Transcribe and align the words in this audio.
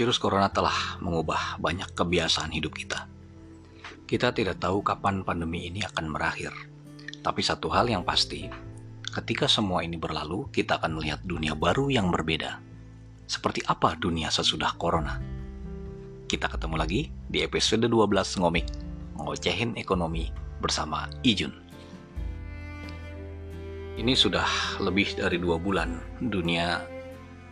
Virus 0.00 0.16
corona 0.16 0.48
telah 0.48 0.96
mengubah 1.04 1.60
banyak 1.60 1.92
kebiasaan 1.92 2.56
hidup 2.56 2.72
kita. 2.72 3.04
Kita 4.08 4.32
tidak 4.32 4.56
tahu 4.56 4.80
kapan 4.80 5.20
pandemi 5.28 5.68
ini 5.68 5.84
akan 5.84 6.16
berakhir. 6.16 6.56
Tapi 7.20 7.44
satu 7.44 7.68
hal 7.68 7.84
yang 7.84 8.00
pasti, 8.00 8.48
ketika 9.12 9.44
semua 9.44 9.84
ini 9.84 10.00
berlalu, 10.00 10.48
kita 10.56 10.80
akan 10.80 10.96
melihat 10.96 11.20
dunia 11.20 11.52
baru 11.52 11.92
yang 11.92 12.08
berbeda. 12.08 12.64
Seperti 13.28 13.60
apa 13.68 13.92
dunia 13.92 14.32
sesudah 14.32 14.72
corona? 14.80 15.20
Kita 16.24 16.48
ketemu 16.48 16.80
lagi 16.80 17.12
di 17.28 17.44
episode 17.44 17.84
12 17.84 18.40
Ngomik, 18.40 18.72
ngocehin 19.20 19.76
ekonomi 19.76 20.32
bersama 20.64 21.12
Ijun. 21.28 21.52
Ini 24.00 24.16
sudah 24.16 24.80
lebih 24.80 25.12
dari 25.20 25.36
dua 25.36 25.60
bulan 25.60 25.92
dunia 26.24 26.88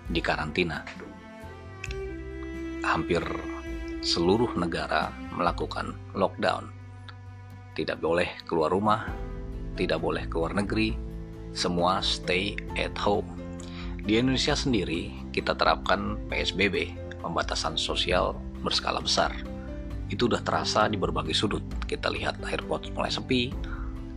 di 0.09 0.25
karantina 0.25 1.09
hampir 2.89 3.21
seluruh 4.01 4.57
negara 4.57 5.13
melakukan 5.37 5.93
lockdown. 6.17 6.73
Tidak 7.77 8.01
boleh 8.01 8.27
keluar 8.49 8.73
rumah, 8.73 9.07
tidak 9.77 10.01
boleh 10.01 10.25
keluar 10.27 10.57
negeri, 10.57 10.97
semua 11.53 12.01
stay 12.01 12.57
at 12.81 12.97
home. 12.97 13.29
Di 14.03 14.17
Indonesia 14.19 14.57
sendiri, 14.57 15.13
kita 15.37 15.53
terapkan 15.53 16.17
PSBB, 16.33 16.97
pembatasan 17.21 17.77
sosial 17.77 18.35
berskala 18.65 19.05
besar. 19.05 19.31
Itu 20.09 20.27
udah 20.27 20.41
terasa 20.41 20.89
di 20.89 20.97
berbagai 20.97 21.37
sudut. 21.37 21.63
Kita 21.85 22.09
lihat 22.09 22.41
airport 22.49 22.91
mulai 22.97 23.13
sepi, 23.13 23.53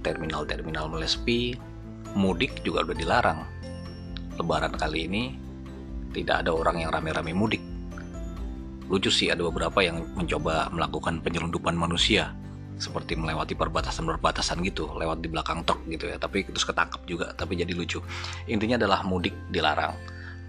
terminal-terminal 0.02 0.88
mulai 0.88 1.12
sepi, 1.12 1.54
mudik 2.16 2.64
juga 2.64 2.88
udah 2.88 2.98
dilarang. 2.98 3.40
Lebaran 4.40 4.74
kali 4.80 5.06
ini 5.06 5.24
tidak 6.16 6.48
ada 6.48 6.52
orang 6.56 6.82
yang 6.82 6.90
rame-rame 6.90 7.36
mudik 7.36 7.61
lucu 8.92 9.08
sih 9.08 9.32
ada 9.32 9.48
beberapa 9.48 9.80
yang 9.80 10.04
mencoba 10.20 10.68
melakukan 10.70 11.24
penyelundupan 11.24 11.74
manusia. 11.74 12.36
Seperti 12.76 13.16
melewati 13.16 13.56
perbatasan-perbatasan 13.56 14.60
gitu 14.68 14.92
lewat 14.98 15.24
di 15.24 15.30
belakang 15.30 15.62
truk 15.64 15.86
gitu 15.88 16.10
ya 16.10 16.18
tapi 16.18 16.44
terus 16.44 16.68
ketangkep 16.68 17.02
juga 17.08 17.32
tapi 17.32 17.56
jadi 17.56 17.72
lucu. 17.72 18.04
Intinya 18.52 18.76
adalah 18.76 19.08
mudik 19.08 19.34
dilarang. 19.54 19.96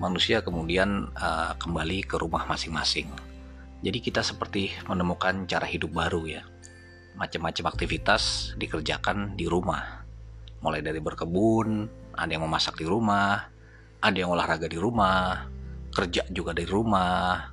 Manusia 0.03 0.43
kemudian 0.43 1.13
uh, 1.15 1.55
kembali 1.63 2.03
ke 2.03 2.19
rumah 2.19 2.43
masing-masing. 2.51 3.07
Jadi 3.87 3.99
kita 4.03 4.27
seperti 4.27 4.75
menemukan 4.91 5.47
cara 5.47 5.69
hidup 5.69 5.95
baru 5.95 6.27
ya. 6.27 6.43
Macam-macam 7.15 7.71
aktivitas 7.71 8.55
dikerjakan 8.59 9.39
di 9.39 9.47
rumah. 9.47 10.03
Mulai 10.65 10.83
dari 10.83 10.99
berkebun 10.99 11.87
ada 12.17 12.31
yang 12.33 12.43
memasak 12.49 12.81
di 12.81 12.89
rumah 12.89 13.53
ada 14.03 14.19
yang 14.19 14.35
olahraga 14.35 14.67
di 14.67 14.77
rumah 14.77 15.47
kerja 15.95 16.27
juga 16.35 16.51
di 16.51 16.67
rumah 16.67 17.52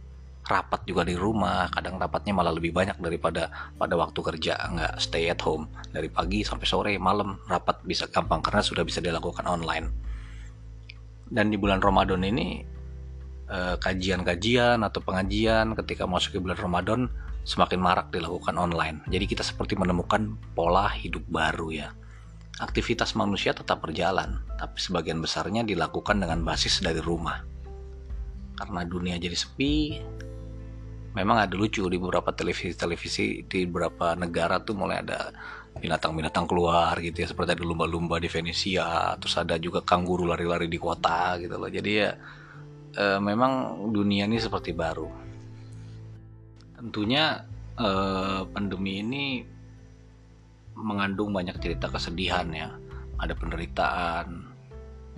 rapat 0.50 0.82
juga 0.90 1.06
di 1.06 1.14
rumah 1.14 1.70
kadang 1.70 2.02
rapatnya 2.02 2.34
malah 2.34 2.50
lebih 2.50 2.74
banyak 2.74 2.98
daripada 2.98 3.54
pada 3.78 3.94
waktu 3.94 4.18
kerja 4.18 4.58
nggak 4.58 4.94
stay 4.98 5.30
at 5.30 5.40
home. 5.46 5.70
Dari 5.94 6.10
pagi 6.10 6.42
sampai 6.42 6.66
sore 6.66 6.94
malam 6.98 7.38
rapat 7.46 7.86
bisa 7.86 8.10
gampang 8.10 8.42
karena 8.42 8.66
sudah 8.66 8.82
bisa 8.82 8.98
dilakukan 9.00 9.46
online. 9.46 9.94
Dan 11.30 11.54
di 11.54 11.62
bulan 11.62 11.78
Ramadan 11.78 12.26
ini 12.26 12.66
eh, 13.46 13.76
kajian-kajian 13.78 14.82
atau 14.82 15.00
pengajian 15.06 15.78
ketika 15.78 16.10
masuk 16.10 16.36
ke 16.36 16.40
bulan 16.42 16.58
Ramadan 16.58 17.00
semakin 17.46 17.78
marak 17.78 18.08
dilakukan 18.10 18.58
online. 18.58 19.06
Jadi 19.06 19.30
kita 19.30 19.46
seperti 19.46 19.78
menemukan 19.78 20.34
pola 20.58 20.90
hidup 20.90 21.22
baru 21.30 21.70
ya. 21.70 21.90
Aktivitas 22.60 23.16
manusia 23.16 23.54
tetap 23.56 23.86
berjalan 23.86 24.42
tapi 24.60 24.82
sebagian 24.82 25.22
besarnya 25.24 25.64
dilakukan 25.64 26.20
dengan 26.20 26.42
basis 26.42 26.82
dari 26.82 27.00
rumah. 27.00 27.46
Karena 28.60 28.84
dunia 28.84 29.16
jadi 29.16 29.38
sepi 29.38 30.04
memang 31.20 31.44
ada 31.44 31.54
lucu 31.60 31.84
di 31.92 32.00
beberapa 32.00 32.32
televisi-televisi 32.32 33.44
di 33.44 33.60
beberapa 33.68 34.16
negara 34.16 34.64
tuh 34.64 34.80
mulai 34.80 35.04
ada 35.04 35.36
binatang-binatang 35.76 36.48
keluar 36.48 36.96
gitu 37.04 37.24
ya 37.24 37.28
seperti 37.28 37.60
ada 37.60 37.64
lumba-lumba 37.64 38.20
di 38.20 38.32
Venesia 38.32 39.16
terus 39.20 39.36
ada 39.36 39.56
juga 39.60 39.84
kanguru 39.84 40.28
lari-lari 40.28 40.72
di 40.72 40.80
kota 40.80 41.36
gitu 41.40 41.60
loh. 41.60 41.68
Jadi 41.68 41.92
ya 41.92 42.16
e, 42.96 43.06
memang 43.20 43.84
dunia 43.92 44.24
ini 44.26 44.40
seperti 44.40 44.72
baru. 44.72 45.08
Tentunya 46.80 47.44
e, 47.76 47.90
pandemi 48.48 49.04
ini 49.04 49.26
mengandung 50.80 51.36
banyak 51.36 51.60
cerita 51.60 51.92
kesedihan 51.92 52.48
ya. 52.56 52.72
Ada 53.20 53.36
penderitaan 53.36 54.28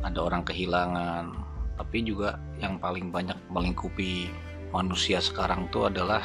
ada 0.01 0.19
orang 0.21 0.41
kehilangan 0.41 1.29
tapi 1.77 2.05
juga 2.05 2.37
yang 2.61 2.77
paling 2.77 3.09
banyak 3.09 3.37
melingkupi 3.49 4.29
manusia 4.71 5.19
sekarang 5.19 5.67
tuh 5.69 5.91
adalah 5.91 6.23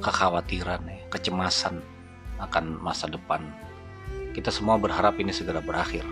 kekhawatiran 0.00 0.84
ya, 0.86 1.00
kecemasan 1.08 1.80
akan 2.40 2.80
masa 2.84 3.08
depan. 3.08 3.40
Kita 4.36 4.52
semua 4.52 4.76
berharap 4.76 5.16
ini 5.16 5.32
segera 5.32 5.64
berakhir, 5.64 6.04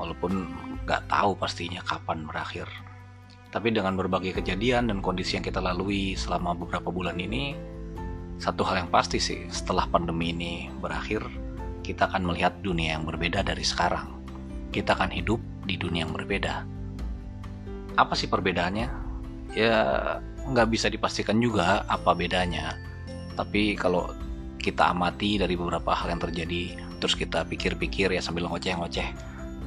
walaupun 0.00 0.48
nggak 0.88 1.08
tahu 1.08 1.36
pastinya 1.36 1.84
kapan 1.84 2.24
berakhir. 2.24 2.64
Tapi 3.52 3.70
dengan 3.70 3.94
berbagai 3.94 4.42
kejadian 4.42 4.90
dan 4.90 4.98
kondisi 4.98 5.38
yang 5.38 5.44
kita 5.46 5.62
lalui 5.62 6.18
selama 6.18 6.56
beberapa 6.58 6.90
bulan 6.90 7.20
ini, 7.20 7.54
satu 8.42 8.66
hal 8.66 8.82
yang 8.82 8.90
pasti 8.90 9.22
sih, 9.22 9.46
setelah 9.46 9.86
pandemi 9.86 10.34
ini 10.34 10.66
berakhir, 10.82 11.22
kita 11.86 12.10
akan 12.10 12.26
melihat 12.26 12.56
dunia 12.64 12.98
yang 12.98 13.06
berbeda 13.06 13.46
dari 13.46 13.62
sekarang. 13.62 14.10
Kita 14.74 14.98
akan 14.98 15.12
hidup 15.14 15.38
di 15.68 15.78
dunia 15.78 16.02
yang 16.02 16.16
berbeda. 16.16 16.66
Apa 17.94 18.18
sih 18.18 18.26
perbedaannya? 18.26 18.88
Ya, 19.54 19.76
nggak 20.44 20.68
bisa 20.68 20.86
dipastikan 20.92 21.40
juga 21.40 21.84
apa 21.88 22.12
bedanya. 22.12 22.76
Tapi 23.34 23.74
kalau 23.74 24.12
kita 24.60 24.92
amati 24.92 25.36
dari 25.36 25.56
beberapa 25.60 25.92
hal 25.92 26.16
yang 26.16 26.22
terjadi 26.24 26.80
terus 26.96 27.12
kita 27.20 27.44
pikir-pikir 27.44 28.08
ya 28.16 28.24
sambil 28.24 28.48
ngoceh-ngoceh 28.48 29.08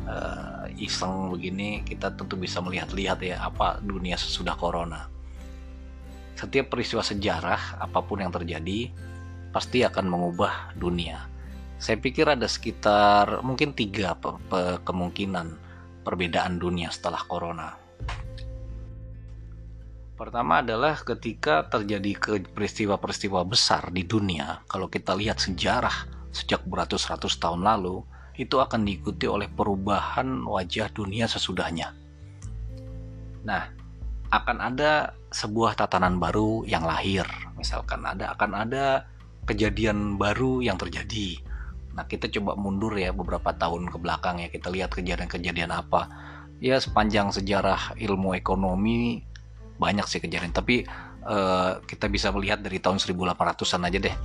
uh, 0.09 0.65
iseng 0.81 1.29
begini 1.29 1.85
kita 1.85 2.09
tentu 2.17 2.33
bisa 2.33 2.57
melihat-lihat 2.65 3.21
ya 3.21 3.38
apa 3.45 3.77
dunia 3.85 4.17
sesudah 4.17 4.57
corona. 4.57 5.05
Setiap 6.33 6.73
peristiwa 6.73 7.05
sejarah 7.05 7.77
apa 7.77 8.01
pun 8.01 8.25
yang 8.25 8.33
terjadi 8.33 8.89
pasti 9.53 9.85
akan 9.85 10.05
mengubah 10.09 10.73
dunia. 10.73 11.29
Saya 11.77 12.01
pikir 12.01 12.25
ada 12.25 12.49
sekitar 12.49 13.45
mungkin 13.45 13.77
tiga 13.77 14.17
pe 14.17 14.33
pe 14.49 14.81
kemungkinan 14.81 15.53
perbedaan 16.01 16.57
dunia 16.57 16.89
setelah 16.89 17.21
corona 17.21 17.87
Pertama 20.17 20.66
adalah 20.66 20.97
ketika 20.97 21.69
terjadi 21.69 22.41
peristiwa-peristiwa 22.50 23.45
besar 23.45 23.94
di 23.94 24.01
dunia, 24.01 24.66
kalau 24.66 24.89
kita 24.89 25.13
lihat 25.13 25.38
sejarah 25.38 26.09
sejak 26.33 26.66
beratus-ratus 26.66 27.38
tahun 27.38 27.61
lalu, 27.61 28.01
itu 28.33 28.57
akan 28.57 28.81
diikuti 28.81 29.29
oleh 29.29 29.45
perubahan 29.45 30.41
wajah 30.41 30.89
dunia 30.89 31.29
sesudahnya. 31.29 31.94
Nah, 33.45 33.69
akan 34.33 34.57
ada 34.57 35.13
sebuah 35.29 35.77
tatanan 35.77 36.17
baru 36.17 36.66
yang 36.66 36.81
lahir. 36.81 37.29
Misalkan 37.53 38.01
ada 38.01 38.33
akan 38.33 38.51
ada 38.57 39.06
kejadian 39.45 40.17
baru 40.17 40.66
yang 40.66 40.81
terjadi. 40.81 41.38
Nah, 41.94 42.09
kita 42.09 42.25
coba 42.41 42.57
mundur 42.57 42.97
ya 42.97 43.13
beberapa 43.13 43.53
tahun 43.53 43.85
ke 43.94 44.01
belakang 44.01 44.41
ya, 44.41 44.50
kita 44.50 44.73
lihat 44.73 44.97
kejadian-kejadian 44.97 45.69
apa. 45.69 46.09
Ya, 46.57 46.81
sepanjang 46.81 47.29
sejarah 47.29 47.94
ilmu 48.01 48.33
ekonomi 48.33 49.22
banyak 49.77 50.05
sih 50.09 50.21
kejadian 50.21 50.53
tapi 50.53 50.85
uh, 51.27 51.81
kita 51.85 52.09
bisa 52.09 52.33
melihat 52.33 52.63
dari 52.63 52.81
tahun 52.81 52.97
1800-an 52.97 53.88
aja 53.88 53.99
deh. 54.01 54.15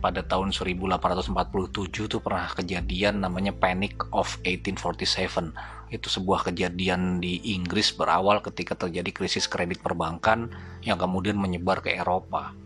Pada 0.00 0.24
tahun 0.24 0.56
1847 0.56 2.08
tuh 2.08 2.20
pernah 2.24 2.48
kejadian 2.56 3.20
namanya 3.20 3.52
Panic 3.52 4.00
of 4.16 4.40
1847 4.48 5.52
itu 5.92 6.08
sebuah 6.08 6.48
kejadian 6.48 7.20
di 7.20 7.52
Inggris 7.52 7.92
berawal 7.92 8.40
ketika 8.40 8.78
terjadi 8.86 9.12
krisis 9.12 9.44
kredit 9.44 9.84
perbankan 9.84 10.48
yang 10.80 10.96
kemudian 10.96 11.36
menyebar 11.36 11.84
ke 11.84 11.92
Eropa. 11.92 12.56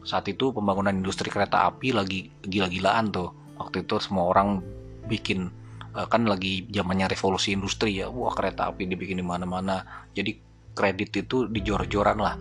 Saat 0.00 0.32
itu 0.32 0.48
pembangunan 0.54 0.96
industri 0.96 1.28
kereta 1.28 1.68
api 1.68 1.92
lagi 1.92 2.32
gila-gilaan 2.40 3.12
tuh. 3.12 3.36
Waktu 3.60 3.84
itu 3.84 4.00
semua 4.00 4.32
orang 4.32 4.64
bikin 5.10 5.52
eh, 5.92 6.06
kan 6.08 6.24
lagi 6.24 6.64
zamannya 6.72 7.12
revolusi 7.12 7.52
industri 7.52 8.00
ya. 8.00 8.08
Wah 8.08 8.32
kereta 8.32 8.72
api 8.72 8.88
dibikin 8.88 9.20
di 9.20 9.26
mana-mana. 9.26 10.08
Jadi 10.16 10.47
kredit 10.78 11.10
itu 11.26 11.50
dijor-joran 11.50 12.22
lah. 12.22 12.38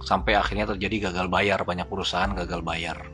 Sampai 0.00 0.40
akhirnya 0.40 0.72
terjadi 0.72 1.12
gagal 1.12 1.28
bayar 1.28 1.60
banyak 1.68 1.84
perusahaan 1.84 2.32
gagal 2.32 2.64
bayar. 2.64 3.04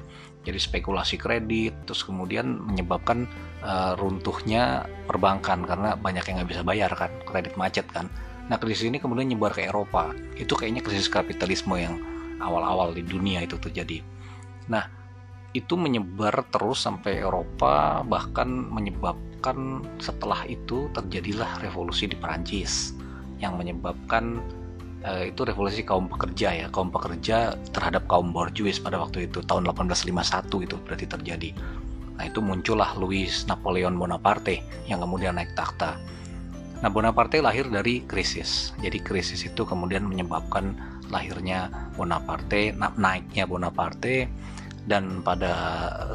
Jadi 0.46 0.56
spekulasi 0.56 1.18
kredit 1.18 1.74
terus 1.84 2.06
kemudian 2.06 2.62
menyebabkan 2.62 3.26
uh, 3.60 3.98
runtuhnya 3.98 4.88
perbankan 5.04 5.66
karena 5.66 5.98
banyak 5.98 6.22
yang 6.30 6.40
nggak 6.40 6.50
bisa 6.54 6.62
bayar 6.62 6.90
kan 6.94 7.10
kredit 7.26 7.58
macet 7.58 7.84
kan. 7.90 8.06
Nah 8.48 8.56
krisis 8.56 8.86
ini 8.86 9.02
kemudian 9.02 9.28
nyebar 9.28 9.52
ke 9.52 9.66
Eropa. 9.66 10.14
Itu 10.38 10.56
kayaknya 10.56 10.80
krisis 10.80 11.12
kapitalisme 11.12 11.76
yang 11.76 12.00
awal-awal 12.40 12.96
di 12.96 13.04
dunia 13.04 13.44
itu 13.44 13.60
terjadi. 13.60 14.00
Nah 14.72 14.88
itu 15.52 15.74
menyebar 15.74 16.46
terus 16.48 16.86
sampai 16.86 17.20
Eropa 17.20 18.06
bahkan 18.06 18.48
menyebabkan 18.48 19.82
setelah 19.98 20.46
itu 20.46 20.86
terjadilah 20.94 21.58
revolusi 21.60 22.06
di 22.06 22.14
Perancis 22.14 22.94
yang 23.42 23.58
menyebabkan 23.58 24.38
uh, 25.04 25.24
itu 25.26 25.40
revolusi 25.44 25.82
kaum 25.84 26.08
pekerja 26.08 26.54
ya. 26.54 26.66
Kaum 26.72 26.92
pekerja 26.92 27.56
terhadap 27.72 28.04
kaum 28.10 28.32
borjuis 28.32 28.80
pada 28.80 29.00
waktu 29.00 29.28
itu 29.28 29.40
tahun 29.44 29.68
1851 29.72 30.66
itu 30.66 30.76
berarti 30.84 31.06
terjadi. 31.08 31.50
Nah 32.20 32.24
itu 32.28 32.44
muncullah 32.44 32.92
Louis 33.00 33.32
Napoleon 33.48 33.96
Bonaparte 33.96 34.60
yang 34.84 35.00
kemudian 35.00 35.40
naik 35.40 35.56
takhta. 35.56 35.96
Nah 36.80 36.88
Bonaparte 36.92 37.40
lahir 37.40 37.68
dari 37.68 38.04
krisis. 38.04 38.76
Jadi 38.80 39.00
krisis 39.00 39.44
itu 39.44 39.64
kemudian 39.64 40.04
menyebabkan 40.04 40.76
lahirnya 41.08 41.68
Bonaparte 41.96 42.76
naiknya 42.76 43.44
Bonaparte 43.48 44.28
dan 44.88 45.20
pada 45.20 45.52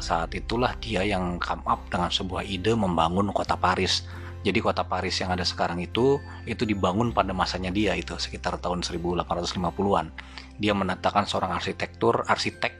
saat 0.02 0.34
itulah 0.34 0.74
dia 0.82 1.06
yang 1.06 1.38
come 1.38 1.62
up 1.70 1.86
dengan 1.86 2.10
sebuah 2.10 2.42
ide 2.42 2.74
membangun 2.74 3.30
kota 3.30 3.54
Paris 3.54 4.02
jadi 4.46 4.62
kota 4.62 4.86
Paris 4.86 5.18
yang 5.18 5.34
ada 5.34 5.42
sekarang 5.42 5.82
itu 5.82 6.22
itu 6.46 6.62
dibangun 6.62 7.10
pada 7.10 7.34
masanya 7.34 7.74
dia 7.74 7.98
itu 7.98 8.14
sekitar 8.14 8.62
tahun 8.62 8.86
1850-an. 8.86 10.06
Dia 10.62 10.70
menatakan 10.70 11.26
seorang 11.26 11.58
arsitektur, 11.58 12.22
arsitek 12.30 12.70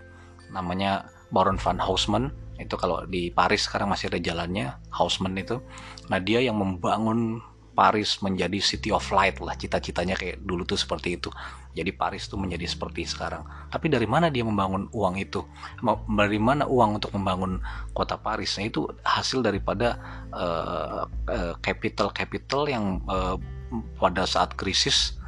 namanya 0.55 1.11
Baron 1.35 1.59
van 1.59 1.83
Haussmann. 1.83 2.31
Itu 2.55 2.79
kalau 2.79 3.03
di 3.11 3.35
Paris 3.35 3.67
sekarang 3.67 3.91
masih 3.91 4.15
ada 4.15 4.23
jalannya, 4.23 4.79
Haussmann 4.95 5.35
itu. 5.35 5.59
Nah, 6.07 6.23
dia 6.23 6.39
yang 6.39 6.55
membangun 6.55 7.43
Paris 7.77 8.25
menjadi 8.25 8.57
city 8.57 8.89
of 8.89 9.05
light 9.13 9.37
lah 9.45 9.53
cita-citanya 9.53 10.17
kayak 10.17 10.41
dulu 10.41 10.65
tuh 10.65 10.81
seperti 10.81 11.21
itu. 11.21 11.29
Jadi 11.77 11.93
Paris 11.93 12.25
tuh 12.25 12.41
menjadi 12.41 12.65
seperti 12.65 13.05
sekarang. 13.05 13.45
Tapi 13.69 13.93
dari 13.93 14.09
mana 14.09 14.33
dia 14.33 14.41
membangun 14.41 14.89
uang 14.97 15.21
itu? 15.21 15.45
Dari 16.09 16.41
mana 16.41 16.65
uang 16.65 16.97
untuk 16.97 17.13
membangun 17.13 17.61
kota 17.93 18.17
Paris? 18.17 18.57
Nah 18.57 18.65
itu 18.65 18.89
hasil 19.05 19.45
daripada 19.45 20.01
uh, 20.33 21.05
uh, 21.05 21.55
capital 21.61 22.09
capital 22.17 22.65
yang 22.65 23.05
uh, 23.13 23.37
pada 24.01 24.25
saat 24.25 24.57
krisis 24.57 25.21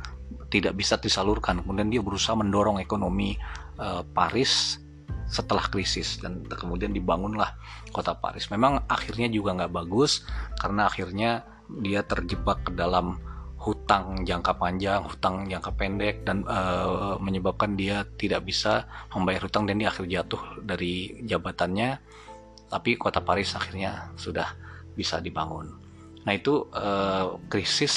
tidak 0.49 0.73
bisa 0.73 0.97
disalurkan. 0.97 1.61
Kemudian 1.61 1.93
dia 1.93 2.01
berusaha 2.01 2.33
mendorong 2.33 2.81
ekonomi 2.81 3.37
uh, 3.77 4.01
Paris 4.17 4.81
setelah 5.29 5.69
krisis 5.69 6.17
dan 6.25 6.41
kemudian 6.49 6.97
dibangunlah 6.97 7.53
kota 7.93 8.17
Paris. 8.17 8.49
Memang 8.49 8.89
akhirnya 8.89 9.29
juga 9.29 9.53
nggak 9.53 9.73
bagus 9.77 10.25
karena 10.57 10.89
akhirnya 10.89 11.45
dia 11.69 12.01
terjebak 12.05 12.65
ke 12.65 12.73
dalam 12.73 13.21
hutang 13.59 14.23
jangka 14.23 14.55
panjang, 14.57 15.03
hutang 15.03 15.45
jangka 15.51 15.75
pendek 15.75 16.23
dan 16.23 16.47
uh, 16.47 17.19
menyebabkan 17.19 17.75
dia 17.75 18.07
tidak 18.17 18.47
bisa 18.47 18.87
membayar 19.13 19.45
hutang 19.45 19.67
dan 19.67 19.83
dia 19.83 19.91
akhir 19.91 20.07
jatuh 20.07 20.43
dari 20.63 21.21
jabatannya. 21.27 21.99
Tapi 22.69 22.91
kota 22.97 23.21
Paris 23.21 23.53
akhirnya 23.57 24.13
sudah 24.15 24.55
bisa 24.95 25.19
dibangun. 25.19 25.75
Nah 26.23 26.33
itu 26.33 26.69
uh, 26.73 27.41
krisis 27.51 27.95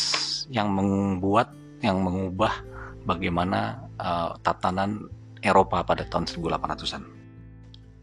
yang 0.50 0.72
membuat 0.74 1.54
yang 1.84 2.02
mengubah 2.02 2.64
bagaimana 3.06 3.86
uh, 4.00 4.38
tatanan 4.42 5.10
Eropa 5.42 5.82
pada 5.82 6.06
tahun 6.06 6.30
1800-an. 6.30 7.21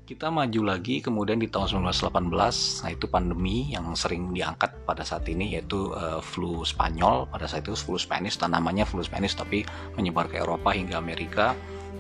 Kita 0.09 0.33
maju 0.33 0.73
lagi 0.73 1.05
kemudian 1.05 1.37
di 1.37 1.53
tahun 1.53 1.85
1918, 1.85 2.33
nah 2.81 2.89
itu 2.89 3.05
pandemi 3.13 3.69
yang 3.77 3.93
sering 3.93 4.33
diangkat 4.33 4.89
pada 4.89 5.05
saat 5.05 5.29
ini 5.29 5.53
yaitu 5.53 5.93
uh, 5.93 6.25
flu 6.25 6.65
Spanyol. 6.65 7.29
Pada 7.29 7.45
saat 7.45 7.69
itu 7.69 7.77
flu 7.77 8.01
Spanish, 8.01 8.41
dan 8.41 8.57
namanya 8.57 8.89
flu 8.89 9.05
Spanish 9.05 9.37
tapi 9.37 9.69
menyebar 10.01 10.33
ke 10.33 10.41
Eropa 10.41 10.73
hingga 10.73 10.97
Amerika. 10.97 11.53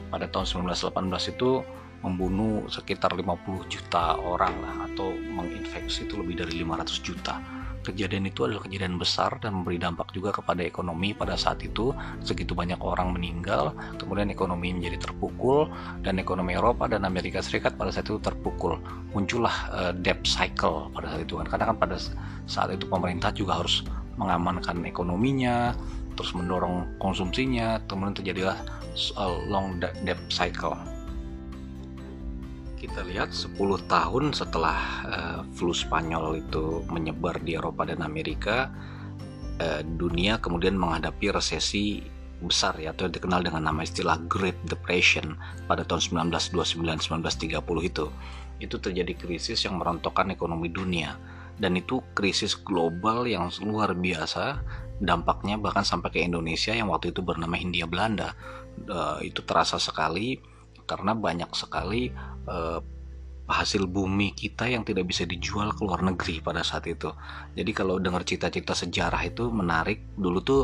Pada 0.08 0.24
tahun 0.24 0.72
1918 0.72 1.36
itu 1.36 1.60
membunuh 2.00 2.64
sekitar 2.72 3.12
50 3.12 3.68
juta 3.68 4.16
orang 4.16 4.56
lah 4.56 4.88
atau 4.88 5.12
menginfeksi 5.12 6.08
itu 6.08 6.16
lebih 6.16 6.40
dari 6.40 6.64
500 6.64 7.04
juta 7.04 7.57
kejadian 7.88 8.28
itu 8.28 8.44
adalah 8.44 8.62
kejadian 8.64 9.00
besar 9.00 9.40
dan 9.40 9.60
memberi 9.60 9.80
dampak 9.80 10.12
juga 10.12 10.30
kepada 10.30 10.60
ekonomi 10.60 11.16
pada 11.16 11.34
saat 11.34 11.64
itu. 11.64 11.96
Segitu 12.20 12.52
banyak 12.52 12.78
orang 12.84 13.16
meninggal 13.16 13.72
kemudian 13.96 14.28
ekonomi 14.28 14.76
menjadi 14.76 15.08
terpukul 15.08 15.72
dan 16.04 16.20
ekonomi 16.20 16.54
Eropa 16.54 16.86
dan 16.86 17.08
Amerika 17.08 17.40
Serikat 17.40 17.74
pada 17.80 17.88
saat 17.88 18.06
itu 18.06 18.20
terpukul. 18.20 18.76
Muncullah 19.16 19.56
uh, 19.72 19.92
debt 19.96 20.20
cycle 20.28 20.92
pada 20.92 21.08
saat 21.10 21.24
itu 21.24 21.40
kan. 21.40 21.46
Karena 21.48 21.64
kan 21.72 21.76
pada 21.80 21.96
saat 22.44 22.68
itu 22.76 22.84
pemerintah 22.84 23.32
juga 23.32 23.64
harus 23.64 23.82
mengamankan 24.18 24.82
ekonominya 24.84 25.72
terus 26.18 26.34
mendorong 26.34 26.98
konsumsinya 26.98 27.78
kemudian 27.86 28.18
terjadilah 28.18 28.58
uh, 29.14 29.38
long 29.46 29.78
debt 29.78 30.18
cycle 30.26 30.74
kita 32.78 33.02
lihat 33.02 33.34
10 33.34 33.58
tahun 33.90 34.30
setelah 34.30 34.78
uh, 35.10 35.40
flu 35.58 35.74
Spanyol 35.74 36.38
itu 36.46 36.86
menyebar 36.86 37.42
di 37.42 37.58
Eropa 37.58 37.82
dan 37.82 38.06
Amerika, 38.06 38.70
uh, 39.58 39.82
dunia 39.82 40.38
kemudian 40.38 40.78
menghadapi 40.78 41.34
resesi 41.34 42.06
besar 42.38 42.78
ya 42.78 42.94
atau 42.94 43.10
dikenal 43.10 43.42
dengan 43.42 43.66
nama 43.66 43.82
istilah 43.82 44.22
Great 44.30 44.54
Depression 44.70 45.34
pada 45.66 45.82
tahun 45.82 46.30
1929-1930 46.30 47.58
itu. 47.82 48.06
Itu 48.62 48.76
terjadi 48.78 49.14
krisis 49.18 49.66
yang 49.66 49.82
merontokkan 49.82 50.30
ekonomi 50.30 50.70
dunia 50.70 51.18
dan 51.58 51.74
itu 51.74 51.98
krisis 52.14 52.54
global 52.54 53.26
yang 53.26 53.50
luar 53.66 53.90
biasa 53.98 54.62
dampaknya 55.02 55.58
bahkan 55.58 55.82
sampai 55.82 56.14
ke 56.14 56.22
Indonesia 56.22 56.70
yang 56.70 56.90
waktu 56.94 57.10
itu 57.10 57.22
bernama 57.26 57.58
Hindia 57.58 57.90
Belanda. 57.90 58.38
Uh, 58.78 59.18
itu 59.26 59.42
terasa 59.42 59.82
sekali 59.82 60.38
karena 60.88 61.12
banyak 61.12 61.52
sekali 61.52 62.08
uh, 62.48 62.80
hasil 63.48 63.88
bumi 63.88 64.32
kita 64.36 64.68
yang 64.68 64.84
tidak 64.84 65.08
bisa 65.08 65.24
dijual 65.24 65.72
ke 65.72 65.80
luar 65.84 66.04
negeri 66.04 66.40
pada 66.40 66.64
saat 66.64 66.88
itu. 66.88 67.12
Jadi 67.56 67.70
kalau 67.76 68.00
dengar 68.00 68.24
cita-cita 68.24 68.72
sejarah 68.72 69.20
itu 69.24 69.48
menarik. 69.52 70.04
Dulu 70.16 70.38
tuh 70.40 70.62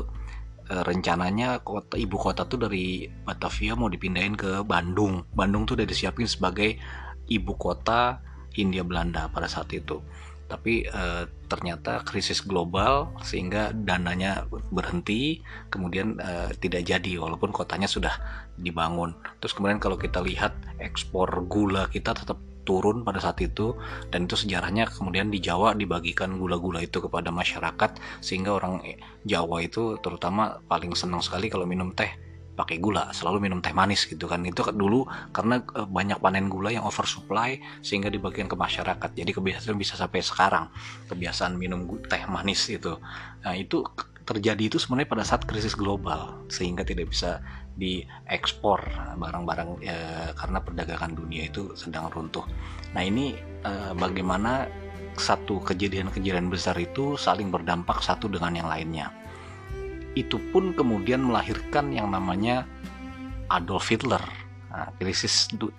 uh, 0.72 0.82
rencananya 0.84 1.60
kota 1.60 2.00
ibu 2.00 2.16
kota 2.16 2.48
tuh 2.48 2.64
dari 2.64 3.08
Batavia 3.08 3.76
mau 3.76 3.92
dipindahin 3.92 4.36
ke 4.36 4.64
Bandung. 4.64 5.28
Bandung 5.32 5.68
tuh 5.68 5.76
udah 5.80 5.88
disiapin 5.88 6.28
sebagai 6.28 6.76
ibu 7.28 7.52
kota 7.56 8.20
Hindia 8.52 8.84
Belanda 8.84 9.28
pada 9.28 9.48
saat 9.48 9.68
itu 9.76 10.00
tapi 10.44 10.84
uh, 10.86 11.24
ternyata 11.48 12.04
krisis 12.04 12.44
global 12.44 13.10
sehingga 13.24 13.72
dananya 13.72 14.44
berhenti 14.68 15.40
kemudian 15.72 16.20
uh, 16.20 16.52
tidak 16.60 16.84
jadi 16.84 17.16
walaupun 17.16 17.48
kotanya 17.48 17.88
sudah 17.88 18.43
dibangun. 18.58 19.14
Terus 19.42 19.52
kemudian 19.54 19.82
kalau 19.82 19.98
kita 19.98 20.22
lihat 20.22 20.54
ekspor 20.78 21.28
gula 21.46 21.90
kita 21.90 22.14
tetap 22.14 22.38
turun 22.64 23.04
pada 23.04 23.20
saat 23.20 23.38
itu 23.44 23.76
dan 24.08 24.24
itu 24.24 24.40
sejarahnya 24.40 24.88
kemudian 24.88 25.28
di 25.28 25.38
Jawa 25.38 25.76
dibagikan 25.76 26.40
gula-gula 26.40 26.80
itu 26.80 26.98
kepada 27.04 27.28
masyarakat 27.28 28.00
sehingga 28.24 28.56
orang 28.56 28.80
Jawa 29.28 29.60
itu 29.60 30.00
terutama 30.00 30.64
paling 30.64 30.96
senang 30.96 31.20
sekali 31.20 31.52
kalau 31.52 31.68
minum 31.68 31.92
teh 31.92 32.08
pakai 32.54 32.78
gula 32.78 33.10
selalu 33.10 33.50
minum 33.50 33.58
teh 33.60 33.74
manis 33.74 34.06
gitu 34.06 34.30
kan. 34.30 34.40
Itu 34.46 34.64
dulu 34.72 35.04
karena 35.34 35.60
e, 35.60 35.84
banyak 35.84 36.22
panen 36.22 36.46
gula 36.48 36.70
yang 36.72 36.86
oversupply 36.86 37.60
sehingga 37.84 38.08
dibagikan 38.08 38.46
ke 38.46 38.56
masyarakat. 38.56 39.10
Jadi 39.12 39.30
kebiasaan 39.34 39.76
bisa 39.76 39.98
sampai 39.98 40.22
sekarang 40.22 40.70
kebiasaan 41.10 41.58
minum 41.58 41.84
teh 42.06 42.22
manis 42.30 42.70
itu. 42.70 42.96
Nah 43.44 43.54
itu 43.58 43.82
terjadi 44.24 44.72
itu 44.72 44.80
sebenarnya 44.80 45.08
pada 45.10 45.24
saat 45.26 45.44
krisis 45.44 45.76
global 45.76 46.48
sehingga 46.48 46.80
tidak 46.80 47.12
bisa 47.12 47.44
diekspor 47.74 48.86
barang-barang 49.18 49.82
e, 49.82 49.96
karena 50.38 50.58
perdagangan 50.62 51.12
dunia 51.14 51.50
itu 51.50 51.74
sedang 51.74 52.06
runtuh. 52.10 52.46
Nah 52.94 53.02
ini 53.02 53.34
e, 53.66 53.72
bagaimana 53.98 54.70
satu 55.14 55.62
kejadian-kejadian 55.62 56.50
besar 56.50 56.74
itu 56.78 57.14
saling 57.14 57.50
berdampak 57.50 58.02
satu 58.02 58.26
dengan 58.30 58.54
yang 58.54 58.68
lainnya. 58.70 59.10
Itu 60.14 60.38
pun 60.54 60.74
kemudian 60.74 61.26
melahirkan 61.26 61.90
yang 61.90 62.10
namanya 62.14 62.66
Adolf 63.50 63.90
Hitler. 63.90 64.22
Nah, 64.74 64.90
krisis 64.98 65.50
30 65.54 65.78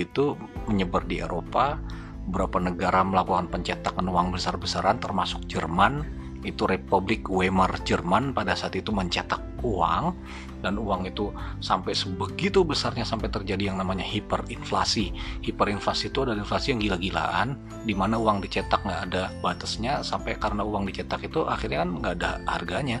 itu 0.00 0.24
menyebar 0.64 1.04
di 1.04 1.20
Eropa, 1.20 1.76
beberapa 2.24 2.56
negara 2.56 3.04
melakukan 3.04 3.52
pencetakan 3.52 4.08
uang 4.08 4.32
besar-besaran 4.32 4.96
termasuk 4.96 5.44
Jerman, 5.44 6.04
itu 6.44 6.64
Republik 6.64 7.28
Weimar 7.28 7.72
Jerman 7.84 8.32
pada 8.32 8.56
saat 8.56 8.72
itu 8.76 8.88
mencetak 8.90 9.40
uang 9.60 10.16
dan 10.60 10.76
uang 10.76 11.08
itu 11.08 11.32
sampai 11.60 11.96
sebegitu 11.96 12.64
besarnya 12.64 13.04
sampai 13.04 13.32
terjadi 13.32 13.72
yang 13.72 13.80
namanya 13.80 14.04
hiperinflasi. 14.04 15.12
Hiperinflasi 15.44 16.12
itu 16.12 16.24
adalah 16.24 16.40
inflasi 16.40 16.76
yang 16.76 16.80
gila-gilaan 16.80 17.56
di 17.84 17.96
mana 17.96 18.20
uang 18.20 18.44
dicetak 18.44 18.84
nggak 18.84 19.02
ada 19.12 19.32
batasnya 19.40 20.04
sampai 20.04 20.36
karena 20.36 20.64
uang 20.64 20.88
dicetak 20.88 21.24
itu 21.24 21.44
akhirnya 21.48 21.84
kan 21.84 21.90
nggak 22.00 22.14
ada 22.20 22.30
harganya. 22.48 22.98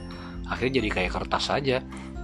Akhirnya 0.48 0.80
jadi 0.82 0.88
kayak 0.88 1.12
kertas 1.20 1.52
saja. 1.52 1.78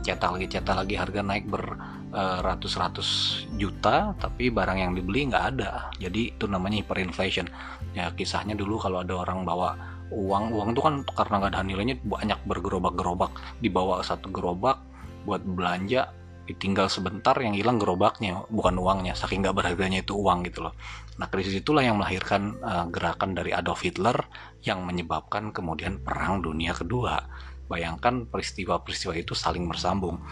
Cetak 0.06 0.38
lagi 0.38 0.46
cetak 0.46 0.76
lagi 0.87 0.94
harga 0.94 1.18
naik 1.18 1.50
beratus-ratus 1.50 3.08
eh, 3.11 3.58
juta 3.58 4.14
tapi 4.14 4.54
barang 4.54 4.78
yang 4.78 4.92
dibeli 4.94 5.28
nggak 5.28 5.44
ada. 5.56 5.90
Jadi 5.99 6.37
itu 6.38 6.46
namanya 6.46 6.80
hyperinflation 6.80 7.50
ya 7.96 8.12
kisahnya 8.12 8.52
dulu 8.52 8.76
kalau 8.76 9.00
ada 9.00 9.16
orang 9.16 9.42
bawa 9.42 9.96
uang 10.10 10.54
uang 10.54 10.68
itu 10.75 10.82
kan 10.82 10.94
karena 11.02 11.34
nggak 11.42 11.52
ada 11.54 11.62
nilainya 11.66 11.96
banyak 12.02 12.38
bergerobak-gerobak 12.46 13.32
dibawa 13.58 14.02
satu 14.06 14.30
gerobak 14.30 14.78
buat 15.26 15.42
belanja 15.42 16.14
ditinggal 16.46 16.86
sebentar 16.86 17.34
yang 17.42 17.58
hilang 17.58 17.82
gerobaknya 17.82 18.46
bukan 18.46 18.78
uangnya 18.78 19.18
saking 19.18 19.42
nggak 19.42 19.58
berharganya 19.58 20.06
itu 20.06 20.14
uang 20.14 20.46
gitu 20.46 20.70
loh 20.70 20.78
nah 21.18 21.26
krisis 21.26 21.58
itulah 21.58 21.82
yang 21.82 21.98
melahirkan 21.98 22.54
uh, 22.62 22.86
gerakan 22.86 23.34
dari 23.34 23.50
Adolf 23.50 23.82
Hitler 23.82 24.14
yang 24.62 24.86
menyebabkan 24.86 25.50
kemudian 25.50 25.98
perang 25.98 26.38
dunia 26.38 26.70
kedua 26.70 27.26
Bayangkan 27.66 28.30
peristiwa-peristiwa 28.30 29.14
itu 29.18 29.34
saling 29.34 29.66
bersambung. 29.66 30.22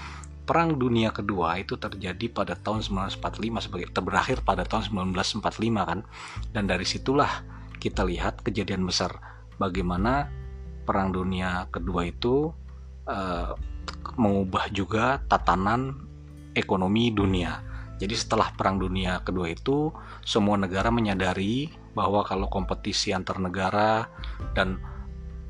Perang 0.44 0.76
Dunia 0.78 1.10
Kedua 1.10 1.58
itu 1.58 1.74
terjadi 1.74 2.30
pada 2.30 2.54
tahun 2.54 2.84
1945 2.84 3.64
sebagai 3.64 3.88
terberakhir 3.90 4.44
pada 4.46 4.62
tahun 4.62 5.10
1945 5.10 5.40
kan. 5.82 6.00
Dan 6.54 6.64
dari 6.70 6.86
situlah 6.86 7.42
kita 7.82 8.06
lihat 8.06 8.44
kejadian 8.46 8.86
besar 8.86 9.33
bagaimana 9.58 10.28
Perang 10.84 11.10
Dunia 11.16 11.66
Kedua 11.72 12.04
itu 12.04 12.52
uh, 13.08 13.52
mengubah 14.20 14.68
juga 14.70 15.20
tatanan 15.26 15.96
ekonomi 16.52 17.10
dunia. 17.10 17.60
Jadi 17.96 18.14
setelah 18.14 18.52
Perang 18.52 18.76
Dunia 18.76 19.22
Kedua 19.24 19.48
itu 19.48 19.90
semua 20.26 20.60
negara 20.60 20.92
menyadari 20.92 21.72
bahwa 21.94 22.26
kalau 22.26 22.50
kompetisi 22.50 23.14
antar 23.14 23.38
negara 23.38 24.10
dan 24.52 24.82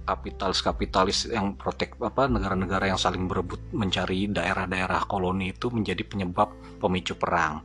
kapitalis-kapitalis 0.05 1.33
yang 1.33 1.57
protek 1.57 1.97
apa 2.05 2.29
negara-negara 2.29 2.93
yang 2.93 3.01
saling 3.01 3.25
berebut 3.25 3.57
mencari 3.73 4.29
daerah-daerah 4.29 5.09
koloni 5.09 5.57
itu 5.57 5.73
menjadi 5.73 6.05
penyebab 6.05 6.53
pemicu 6.77 7.17
perang. 7.17 7.65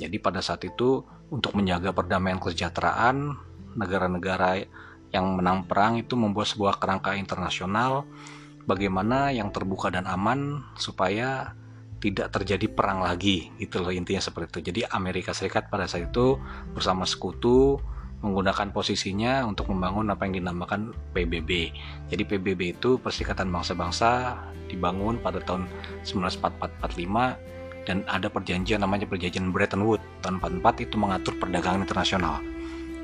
Jadi 0.00 0.16
pada 0.18 0.40
saat 0.40 0.64
itu 0.64 1.04
untuk 1.28 1.52
menjaga 1.54 1.92
perdamaian 1.92 2.40
kesejahteraan 2.40 3.36
negara-negara 3.76 4.64
yang 5.14 5.38
menang 5.38 5.62
perang 5.70 5.94
itu 5.94 6.18
membuat 6.18 6.50
sebuah 6.50 6.82
kerangka 6.82 7.14
internasional 7.14 8.02
bagaimana 8.66 9.30
yang 9.30 9.54
terbuka 9.54 9.94
dan 9.94 10.10
aman 10.10 10.66
supaya 10.74 11.54
tidak 12.02 12.34
terjadi 12.34 12.68
perang 12.68 13.00
lagi 13.00 13.48
gitu 13.56 13.80
loh 13.80 13.94
intinya 13.94 14.20
seperti 14.20 14.60
itu. 14.60 14.74
Jadi 14.74 14.80
Amerika 14.92 15.32
Serikat 15.32 15.72
pada 15.72 15.88
saat 15.88 16.12
itu 16.12 16.36
bersama 16.76 17.08
sekutu 17.08 17.80
menggunakan 18.20 18.72
posisinya 18.72 19.44
untuk 19.44 19.72
membangun 19.72 20.12
apa 20.12 20.28
yang 20.28 20.44
dinamakan 20.44 20.92
PBB. 21.12 21.72
Jadi 22.08 22.22
PBB 22.24 22.76
itu 22.76 22.96
Perserikatan 23.00 23.48
Bangsa-Bangsa 23.48 24.36
dibangun 24.68 25.20
pada 25.20 25.40
tahun 25.44 25.68
1945 26.04 27.84
dan 27.84 28.00
ada 28.08 28.32
perjanjian 28.32 28.80
namanya 28.80 29.04
perjanjian 29.04 29.52
Bretton 29.52 29.84
Woods 29.84 30.04
tahun 30.24 30.40
44 30.40 30.88
itu 30.88 30.96
mengatur 30.96 31.36
perdagangan 31.36 31.84
internasional. 31.84 32.40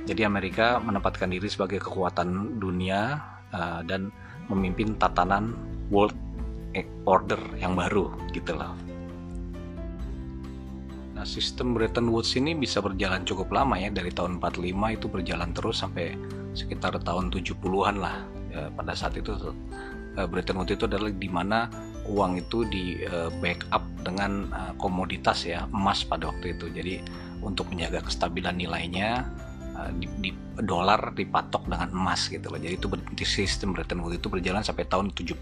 Jadi 0.09 0.25
Amerika 0.25 0.81
menempatkan 0.81 1.29
diri 1.29 1.47
sebagai 1.47 1.83
kekuatan 1.85 2.57
dunia 2.57 3.21
uh, 3.53 3.85
dan 3.85 4.09
memimpin 4.49 4.97
tatanan 4.97 5.55
world 5.93 6.17
order 7.05 7.39
yang 7.59 7.75
baru 7.75 8.09
gitu 8.31 8.55
loh. 8.55 8.73
Nah, 11.19 11.27
sistem 11.27 11.77
Bretton 11.77 12.09
Woods 12.09 12.33
ini 12.39 12.57
bisa 12.57 12.81
berjalan 12.81 13.29
cukup 13.29 13.53
lama 13.53 13.77
ya 13.77 13.93
dari 13.93 14.09
tahun 14.09 14.41
45 14.41 14.97
itu 14.97 15.07
berjalan 15.11 15.51
terus 15.53 15.85
sampai 15.85 16.17
sekitar 16.57 16.97
tahun 17.03 17.29
70-an 17.29 17.97
lah. 18.01 18.17
Ya, 18.51 18.73
pada 18.73 18.97
saat 18.97 19.21
itu 19.21 19.37
uh, 19.37 20.27
Bretton 20.27 20.57
Woods 20.63 20.73
itu 20.73 20.89
adalah 20.89 21.13
di 21.13 21.29
mana 21.29 21.69
uang 22.09 22.41
itu 22.41 22.65
di 22.67 23.05
backup 23.39 23.85
dengan 24.03 24.49
komoditas 24.81 25.45
ya, 25.45 25.69
emas 25.71 26.03
pada 26.03 26.33
waktu 26.33 26.57
itu. 26.57 26.67
Jadi 26.73 26.95
untuk 27.45 27.69
menjaga 27.69 28.09
kestabilan 28.09 28.57
nilainya 28.57 29.29
di, 29.97 30.07
di 30.21 30.31
dolar 30.61 31.17
dipatok 31.17 31.65
dengan 31.71 31.89
emas 31.91 32.29
gitu 32.29 32.53
loh. 32.53 32.61
Jadi 32.61 32.75
itu 32.77 32.87
sistem 33.25 33.73
Bretton 33.73 34.05
Woods 34.05 34.21
itu 34.21 34.29
berjalan 34.29 34.61
sampai 34.61 34.85
tahun 34.85 35.15
70. 35.17 35.33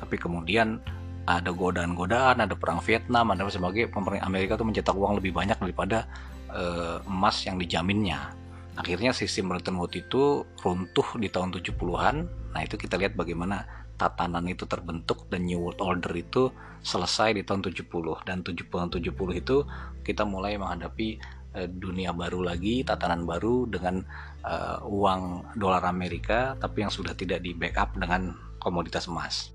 Tapi 0.00 0.16
kemudian 0.16 0.80
ada 1.28 1.52
godaan-godaan, 1.52 2.40
ada 2.40 2.54
perang 2.56 2.80
Vietnam, 2.80 3.30
ada 3.30 3.44
sebagai 3.52 3.92
pemerintah 3.92 4.26
Amerika 4.26 4.56
tuh 4.56 4.66
mencetak 4.66 4.96
uang 4.96 5.20
lebih 5.20 5.36
banyak 5.36 5.60
daripada 5.60 6.08
uh, 6.50 7.04
emas 7.04 7.44
yang 7.44 7.60
dijaminnya. 7.60 8.32
Akhirnya 8.80 9.12
sistem 9.12 9.52
Bretton 9.52 9.76
Woods 9.76 10.00
itu 10.00 10.48
runtuh 10.64 11.08
di 11.20 11.28
tahun 11.28 11.52
70-an. 11.52 12.16
Nah, 12.56 12.60
itu 12.64 12.74
kita 12.80 12.96
lihat 12.96 13.14
bagaimana 13.14 13.80
tatanan 14.00 14.48
itu 14.48 14.64
terbentuk 14.64 15.28
dan 15.28 15.44
New 15.44 15.60
World 15.60 15.84
Order 15.84 16.16
itu 16.16 16.48
selesai 16.80 17.36
di 17.36 17.44
tahun 17.44 17.60
70 17.60 17.84
dan 18.24 18.40
70 18.40 18.64
70 18.64 19.04
itu 19.36 19.56
kita 20.00 20.24
mulai 20.24 20.56
menghadapi 20.56 21.20
dunia 21.54 22.14
baru 22.14 22.46
lagi, 22.46 22.86
tatanan 22.86 23.26
baru 23.26 23.66
dengan 23.66 24.06
uh, 24.46 24.78
uang 24.86 25.54
dolar 25.58 25.82
Amerika 25.82 26.54
tapi 26.58 26.86
yang 26.86 26.92
sudah 26.92 27.12
tidak 27.16 27.42
di 27.42 27.52
backup 27.52 27.94
dengan 27.98 28.34
komoditas 28.62 29.10
emas. 29.10 29.50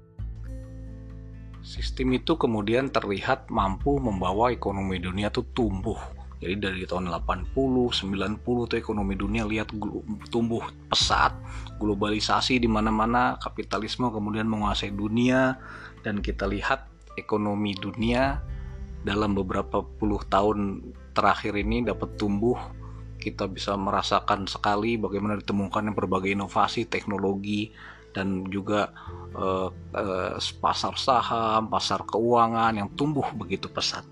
Sistem 1.65 2.13
itu 2.13 2.37
kemudian 2.37 2.93
terlihat 2.93 3.49
mampu 3.49 3.97
membawa 3.97 4.53
ekonomi 4.53 5.01
dunia 5.01 5.33
tuh 5.33 5.49
tumbuh. 5.57 5.97
Jadi 6.37 6.61
dari 6.61 6.83
tahun 6.85 7.09
80, 7.09 7.57
90 7.57 8.69
tuh 8.69 8.77
ekonomi 8.77 9.17
dunia 9.17 9.47
lihat 9.49 9.73
tumbuh 10.29 10.61
pesat, 10.91 11.33
globalisasi 11.81 12.61
di 12.61 12.69
mana-mana, 12.69 13.41
kapitalisme 13.41 14.13
kemudian 14.13 14.45
menguasai 14.45 14.93
dunia 14.93 15.57
dan 16.05 16.21
kita 16.21 16.45
lihat 16.45 16.85
ekonomi 17.17 17.73
dunia 17.73 18.45
dalam 19.05 19.37
beberapa 19.37 19.85
puluh 19.85 20.19
tahun 20.25 20.81
terakhir 21.13 21.53
ini 21.53 21.85
dapat 21.85 22.17
tumbuh 22.17 22.57
kita 23.21 23.45
bisa 23.49 23.77
merasakan 23.77 24.49
sekali 24.49 24.97
bagaimana 24.97 25.37
ditemukan 25.41 25.93
berbagai 25.93 26.33
inovasi 26.33 26.89
teknologi 26.89 27.69
dan 28.13 28.47
juga 28.47 28.95
uh, 29.35 29.67
uh, 29.73 30.37
pasar 30.61 30.95
saham, 30.95 31.67
pasar 31.67 32.07
keuangan 32.07 32.79
yang 32.79 32.89
tumbuh 32.95 33.27
begitu 33.35 33.67
pesat. 33.67 34.07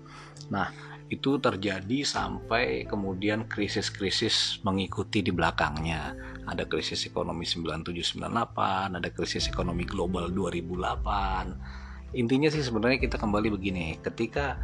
Nah, 0.52 0.68
itu 1.08 1.40
terjadi 1.40 2.04
sampai 2.04 2.84
kemudian 2.84 3.48
krisis-krisis 3.48 4.60
mengikuti 4.60 5.24
di 5.24 5.32
belakangnya. 5.32 6.12
Ada 6.44 6.68
krisis 6.68 7.08
ekonomi 7.08 7.48
9798, 7.48 9.00
ada 9.00 9.08
krisis 9.08 9.48
ekonomi 9.48 9.88
global 9.88 10.28
2008. 10.28 11.83
Intinya 12.14 12.46
sih 12.46 12.62
sebenarnya 12.62 13.02
kita 13.02 13.18
kembali 13.18 13.50
begini, 13.50 13.98
ketika 13.98 14.54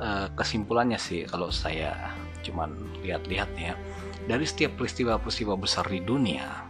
uh, 0.00 0.32
kesimpulannya 0.32 0.96
sih 0.96 1.28
kalau 1.28 1.52
saya 1.52 2.16
cuman 2.40 2.72
lihat-lihat 3.04 3.50
ya, 3.60 3.76
dari 4.24 4.48
setiap 4.48 4.80
peristiwa-peristiwa 4.80 5.54
besar 5.60 5.84
di 5.88 6.00
dunia, 6.00 6.64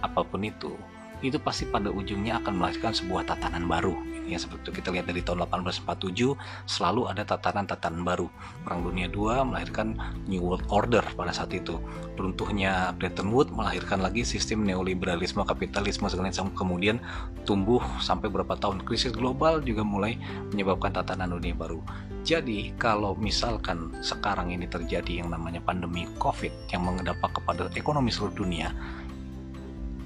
apa 0.00 0.22
pun 0.22 0.46
itu, 0.46 0.78
itu 1.20 1.36
pasti 1.42 1.66
pada 1.66 1.90
ujungnya 1.90 2.38
akan 2.40 2.62
melahirkan 2.62 2.94
sebuah 2.94 3.26
tatanan 3.28 3.66
baru 3.66 4.09
ya 4.30 4.38
seperti 4.38 4.70
kita 4.70 4.94
lihat 4.94 5.10
dari 5.10 5.20
tahun 5.26 5.44
1847 5.50 6.38
selalu 6.70 7.10
ada 7.10 7.26
tatanan-tatanan 7.26 8.06
baru. 8.06 8.26
Perang 8.62 8.86
Dunia 8.86 9.10
II 9.10 9.50
melahirkan 9.50 9.98
New 10.30 10.40
World 10.40 10.64
Order 10.70 11.02
pada 11.18 11.34
saat 11.34 11.50
itu. 11.50 11.82
Runtuhnya 12.14 12.94
Bretton 12.94 13.34
Woods 13.34 13.50
melahirkan 13.50 13.98
lagi 13.98 14.22
sistem 14.22 14.62
neoliberalisme 14.62 15.42
kapitalisme 15.42 16.06
segala 16.06 16.30
macam. 16.30 16.54
Kemudian 16.54 17.02
tumbuh 17.42 17.82
sampai 17.98 18.30
berapa 18.30 18.54
tahun. 18.54 18.86
Krisis 18.86 19.10
global 19.10 19.58
juga 19.66 19.82
mulai 19.82 20.14
menyebabkan 20.54 20.94
tatanan 20.94 21.34
dunia 21.34 21.58
baru. 21.58 21.82
Jadi 22.22 22.76
kalau 22.78 23.18
misalkan 23.18 23.90
sekarang 24.04 24.54
ini 24.54 24.70
terjadi 24.70 25.24
yang 25.24 25.32
namanya 25.32 25.58
pandemi 25.64 26.06
COVID 26.20 26.70
yang 26.70 26.86
mengedampak 26.86 27.32
kepada 27.42 27.72
ekonomi 27.74 28.12
seluruh 28.12 28.46
dunia 28.46 28.70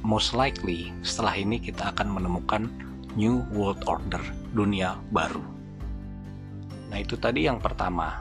most 0.04 0.37
likely 0.37 0.93
setelah 1.00 1.33
ini 1.33 1.57
kita 1.57 1.97
akan 1.97 2.12
menemukan 2.12 2.69
New 3.14 3.47
World 3.54 3.87
Order, 3.87 4.23
dunia 4.50 4.99
baru. 5.14 5.42
Nah, 6.90 6.99
itu 6.99 7.14
tadi 7.18 7.47
yang 7.47 7.62
pertama, 7.62 8.18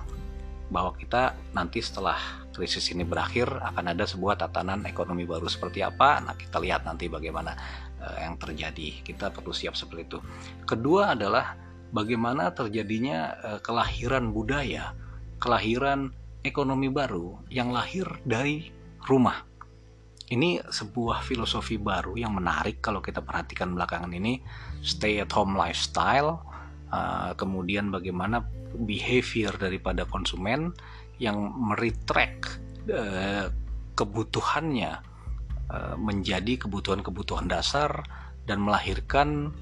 bahwa 0.74 0.98
kita 0.98 1.38
nanti 1.54 1.82
setelah 1.86 2.18
krisis 2.50 2.90
ini 2.90 3.06
berakhir 3.06 3.46
akan 3.46 3.94
ada 3.94 4.10
sebuah 4.10 4.42
tatanan 4.42 4.86
ekonomi 4.90 5.26
baru 5.26 5.46
seperti 5.46 5.86
apa. 5.86 6.18
Nah, 6.22 6.34
kita 6.34 6.58
lihat 6.58 6.86
nanti 6.86 7.06
bagaimana 7.06 7.54
uh, 8.02 8.18
yang 8.18 8.38
terjadi. 8.42 9.06
Kita 9.06 9.30
perlu 9.30 9.54
siap 9.54 9.78
seperti 9.78 10.02
itu. 10.10 10.20
Kedua 10.66 11.14
adalah 11.14 11.54
bagaimana 11.94 12.50
terjadinya 12.54 13.38
uh, 13.38 13.60
kelahiran 13.62 14.34
budaya, 14.34 14.98
kelahiran 15.38 16.10
ekonomi 16.42 16.90
baru 16.90 17.38
yang 17.54 17.70
lahir 17.70 18.10
dari 18.26 18.74
rumah 19.06 19.46
ini 20.32 20.62
sebuah 20.64 21.26
filosofi 21.26 21.76
baru 21.76 22.16
yang 22.16 22.40
menarik 22.40 22.80
kalau 22.80 23.04
kita 23.04 23.20
perhatikan 23.20 23.76
belakangan 23.76 24.12
ini 24.14 24.40
stay 24.80 25.20
at 25.20 25.32
home 25.36 25.58
lifestyle 25.60 26.40
uh, 26.94 27.36
kemudian 27.36 27.92
bagaimana 27.92 28.46
behavior 28.74 29.54
daripada 29.60 30.08
konsumen 30.08 30.72
yang 31.20 31.38
meretrack 31.56 32.48
uh, 32.90 33.52
kebutuhannya 33.94 34.92
uh, 35.70 35.96
menjadi 36.00 36.66
kebutuhan-kebutuhan 36.66 37.46
dasar 37.52 38.02
dan 38.48 38.64
melahirkan 38.64 39.54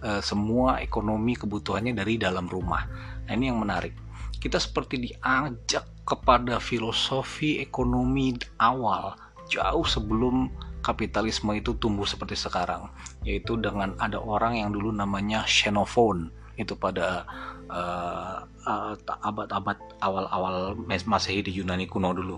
uh, 0.00 0.22
semua 0.24 0.80
ekonomi 0.80 1.36
kebutuhannya 1.36 1.92
dari 1.94 2.16
dalam 2.16 2.48
rumah. 2.48 2.88
Nah, 3.28 3.32
ini 3.32 3.52
yang 3.52 3.60
menarik. 3.60 3.94
Kita 4.40 4.60
seperti 4.60 5.00
diajak 5.00 6.04
kepada 6.04 6.60
filosofi 6.60 7.64
ekonomi 7.64 8.36
awal 8.60 9.16
jauh 9.50 9.84
sebelum 9.84 10.48
kapitalisme 10.84 11.56
itu 11.56 11.72
tumbuh 11.80 12.04
seperti 12.04 12.36
sekarang 12.36 12.92
yaitu 13.24 13.56
dengan 13.56 13.96
ada 13.96 14.20
orang 14.20 14.60
yang 14.60 14.70
dulu 14.70 14.92
namanya 14.92 15.48
Xenophon. 15.48 16.28
Itu 16.54 16.78
pada 16.78 17.26
uh, 17.66 18.46
uh, 18.46 18.94
abad-abad 19.24 19.78
awal-awal 19.98 20.78
Masehi 20.86 21.42
di 21.42 21.50
Yunani 21.56 21.90
kuno 21.90 22.14
dulu. 22.14 22.36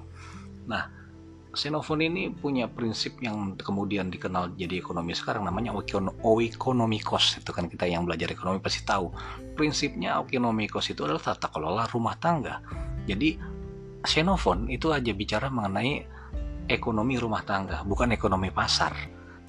Nah, 0.71 0.89
Xenophon 1.57 2.05
ini 2.05 2.29
punya 2.33 2.69
prinsip 2.69 3.17
yang 3.25 3.57
kemudian 3.57 4.13
dikenal 4.13 4.53
jadi 4.61 4.77
ekonomi 4.81 5.13
sekarang 5.17 5.45
namanya 5.45 5.73
oikonomikos. 6.21 7.41
Itu 7.41 7.53
kan 7.53 7.69
kita 7.69 7.89
yang 7.89 8.05
belajar 8.05 8.29
ekonomi 8.33 8.61
pasti 8.61 8.85
tahu. 8.85 9.09
Prinsipnya 9.57 10.21
oikonomikos 10.21 10.93
itu 10.93 11.05
adalah 11.05 11.21
tata 11.21 11.49
kelola 11.49 11.89
rumah 11.89 12.17
tangga. 12.21 12.61
Jadi 13.09 13.37
Xenophon 14.05 14.69
itu 14.69 14.93
aja 14.93 15.13
bicara 15.17 15.49
mengenai 15.49 16.15
ekonomi 16.66 17.18
rumah 17.18 17.42
tangga 17.46 17.82
bukan 17.87 18.12
ekonomi 18.12 18.50
pasar. 18.50 18.94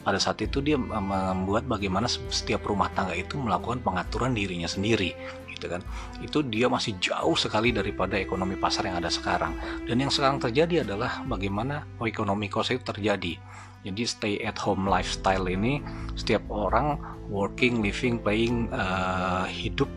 Pada 0.07 0.23
saat 0.23 0.39
itu 0.39 0.63
dia 0.63 0.79
membuat 0.79 1.67
bagaimana 1.67 2.07
setiap 2.07 2.63
rumah 2.63 2.87
tangga 2.95 3.11
itu 3.11 3.35
melakukan 3.35 3.83
pengaturan 3.83 4.31
dirinya 4.31 4.69
sendiri 4.69 5.11
gitu 5.51 5.67
kan. 5.67 5.81
Itu 6.23 6.45
dia 6.45 6.69
masih 6.71 6.95
jauh 7.01 7.35
sekali 7.35 7.73
daripada 7.73 8.15
ekonomi 8.15 8.55
pasar 8.55 8.87
yang 8.87 9.01
ada 9.01 9.11
sekarang. 9.11 9.57
Dan 9.83 9.99
yang 9.99 10.13
sekarang 10.13 10.39
terjadi 10.39 10.87
adalah 10.87 11.25
bagaimana 11.27 11.83
ekonomi 12.05 12.47
kos 12.47 12.71
itu 12.71 12.85
terjadi. 12.85 13.35
Jadi 13.83 14.01
stay 14.07 14.33
at 14.45 14.55
home 14.61 14.87
lifestyle 14.87 15.49
ini 15.49 15.83
setiap 16.15 16.45
orang 16.47 16.97
working 17.27 17.83
living 17.83 18.21
playing 18.21 18.71
uh, 18.71 19.43
hidup 19.49 19.89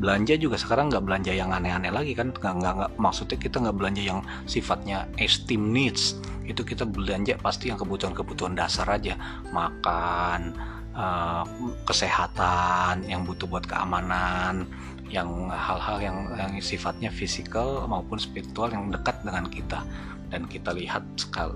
belanja 0.00 0.34
juga 0.40 0.56
sekarang 0.56 0.88
nggak 0.88 1.04
belanja 1.04 1.32
yang 1.36 1.52
aneh-aneh 1.52 1.92
lagi 1.92 2.16
kan. 2.16 2.32
Nggak, 2.32 2.54
nggak, 2.56 2.74
nggak 2.80 2.90
maksudnya 2.96 3.36
kita 3.36 3.56
nggak 3.60 3.76
belanja 3.76 4.02
yang 4.02 4.20
sifatnya 4.48 5.04
esteem 5.20 5.70
needs. 5.70 6.16
Itu 6.48 6.64
kita 6.64 6.88
belanja 6.88 7.36
pasti 7.38 7.68
yang 7.68 7.76
kebutuhan-kebutuhan 7.76 8.56
dasar 8.56 8.88
aja. 8.88 9.14
Makan 9.52 10.56
uh, 10.96 11.44
kesehatan 11.84 13.04
yang 13.04 13.28
butuh 13.28 13.44
buat 13.44 13.68
keamanan 13.68 14.64
yang 15.10 15.50
hal-hal 15.50 15.98
yang, 15.98 16.18
yang 16.38 16.52
sifatnya 16.62 17.10
fisikal 17.10 17.84
maupun 17.90 18.16
spiritual 18.16 18.72
yang 18.72 18.88
dekat 18.88 19.20
dengan 19.20 19.44
kita. 19.52 19.84
Dan 20.30 20.46
kita 20.46 20.72
lihat 20.72 21.02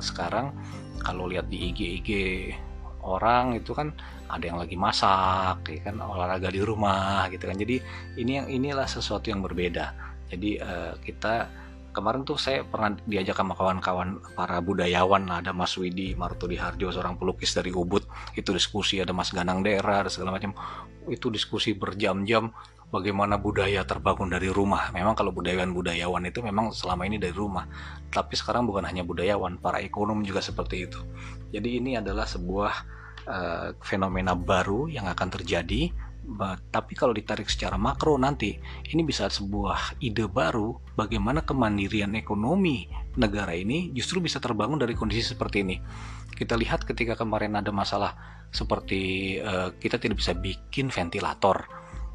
sekarang 0.03 0.51
kalau 1.01 1.31
lihat 1.31 1.47
di 1.47 1.71
IG-IG 1.71 2.11
orang 3.05 3.55
itu 3.55 3.71
kan 3.77 3.95
ada 4.28 4.45
yang 4.45 4.59
lagi 4.59 4.76
masak 4.78 5.64
ya 5.69 5.81
kan 5.90 5.97
olahraga 6.00 6.49
di 6.49 6.61
rumah 6.61 7.28
gitu 7.28 7.49
kan 7.49 7.57
jadi 7.57 7.81
ini 8.16 8.33
yang 8.40 8.47
inilah 8.49 8.88
sesuatu 8.88 9.28
yang 9.28 9.45
berbeda 9.45 9.93
jadi 10.33 10.50
uh, 10.61 10.93
kita 11.04 11.49
kemarin 11.95 12.26
tuh 12.26 12.35
saya 12.35 12.66
pernah 12.66 12.99
diajak 13.07 13.38
sama 13.38 13.54
kawan-kawan 13.54 14.19
para 14.35 14.59
budayawan 14.59 15.31
ada 15.31 15.54
Mas 15.54 15.78
Widi 15.78 16.19
Martodi 16.19 16.59
Harjo 16.59 16.90
seorang 16.90 17.14
pelukis 17.14 17.54
dari 17.54 17.71
Ubud 17.71 18.02
itu 18.35 18.50
diskusi 18.50 18.99
ada 18.99 19.14
Mas 19.14 19.31
Ganang 19.31 19.62
Daerah 19.62 20.04
ada 20.07 20.11
segala 20.11 20.35
macam 20.35 20.52
itu 21.07 21.31
diskusi 21.31 21.76
berjam-jam 21.76 22.50
bagaimana 22.95 23.43
budaya 23.43 23.83
terbangun 23.83 24.31
dari 24.31 24.47
rumah. 24.47 24.95
Memang 24.95 25.19
kalau 25.19 25.35
budayawan-budayawan 25.35 26.31
itu 26.31 26.38
memang 26.47 26.71
selama 26.71 27.02
ini 27.11 27.19
dari 27.19 27.35
rumah. 27.35 27.66
Tapi 28.07 28.38
sekarang 28.38 28.71
bukan 28.71 28.87
hanya 28.87 29.02
budayawan, 29.02 29.59
para 29.59 29.83
ekonom 29.83 30.23
juga 30.23 30.38
seperti 30.38 30.87
itu. 30.87 31.02
Jadi 31.50 31.83
ini 31.83 31.99
adalah 31.99 32.23
sebuah 32.23 33.02
uh, 33.28 33.76
fenomena 33.81 34.33
baru 34.37 34.88
yang 34.88 35.09
akan 35.11 35.28
terjadi. 35.28 35.93
But, 36.25 36.73
tapi 36.73 36.97
kalau 36.97 37.12
ditarik 37.12 37.52
secara 37.52 37.76
makro 37.76 38.16
nanti, 38.16 38.57
ini 38.88 39.04
bisa 39.04 39.28
sebuah 39.28 40.00
ide 40.00 40.25
baru 40.25 40.73
bagaimana 40.97 41.45
kemandirian 41.45 42.16
ekonomi 42.16 42.88
negara 43.21 43.52
ini 43.52 43.93
justru 43.93 44.25
bisa 44.25 44.40
terbangun 44.40 44.81
dari 44.81 44.97
kondisi 44.97 45.37
seperti 45.37 45.61
ini. 45.61 45.76
Kita 46.33 46.57
lihat 46.57 46.88
ketika 46.88 47.12
kemarin 47.12 47.61
ada 47.61 47.69
masalah 47.69 48.16
seperti 48.49 49.37
uh, 49.37 49.76
kita 49.76 50.00
tidak 50.00 50.16
bisa 50.16 50.33
bikin 50.33 50.88
ventilator 50.88 51.69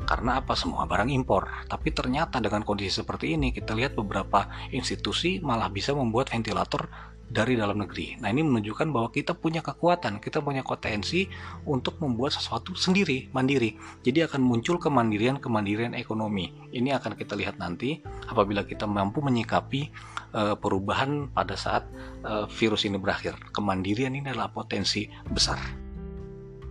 karena 0.07 0.39
apa 0.39 0.55
semua 0.55 0.87
barang 0.87 1.11
impor. 1.11 1.67
Tapi 1.67 1.91
ternyata 1.91 2.39
dengan 2.39 2.63
kondisi 2.63 3.03
seperti 3.03 3.35
ini 3.35 3.51
kita 3.51 3.75
lihat 3.75 3.93
beberapa 3.99 4.47
institusi 4.71 5.43
malah 5.43 5.67
bisa 5.67 5.91
membuat 5.91 6.31
ventilator 6.31 6.87
dari 7.29 7.53
dalam 7.53 7.77
negeri. 7.77 8.17
Nah, 8.17 8.33
ini 8.33 8.41
menunjukkan 8.41 8.89
bahwa 8.89 9.13
kita 9.13 9.37
punya 9.37 9.61
kekuatan, 9.61 10.17
kita 10.17 10.41
punya 10.41 10.65
potensi 10.65 11.29
untuk 11.69 12.01
membuat 12.01 12.33
sesuatu 12.33 12.73
sendiri, 12.73 13.29
mandiri. 13.31 13.77
Jadi 14.01 14.25
akan 14.25 14.41
muncul 14.41 14.81
kemandirian-kemandirian 14.81 15.93
ekonomi. 15.93 16.49
Ini 16.73 16.97
akan 16.97 17.13
kita 17.13 17.37
lihat 17.37 17.61
nanti 17.61 18.01
apabila 18.25 18.65
kita 18.65 18.89
mampu 18.89 19.21
menyikapi 19.21 19.93
uh, 20.33 20.57
perubahan 20.57 21.29
pada 21.29 21.53
saat 21.53 21.85
uh, 22.25 22.49
virus 22.49 22.89
ini 22.89 22.97
berakhir. 22.97 23.37
Kemandirian 23.53 24.17
ini 24.17 24.33
adalah 24.33 24.49
potensi 24.49 25.05
besar. 25.29 25.61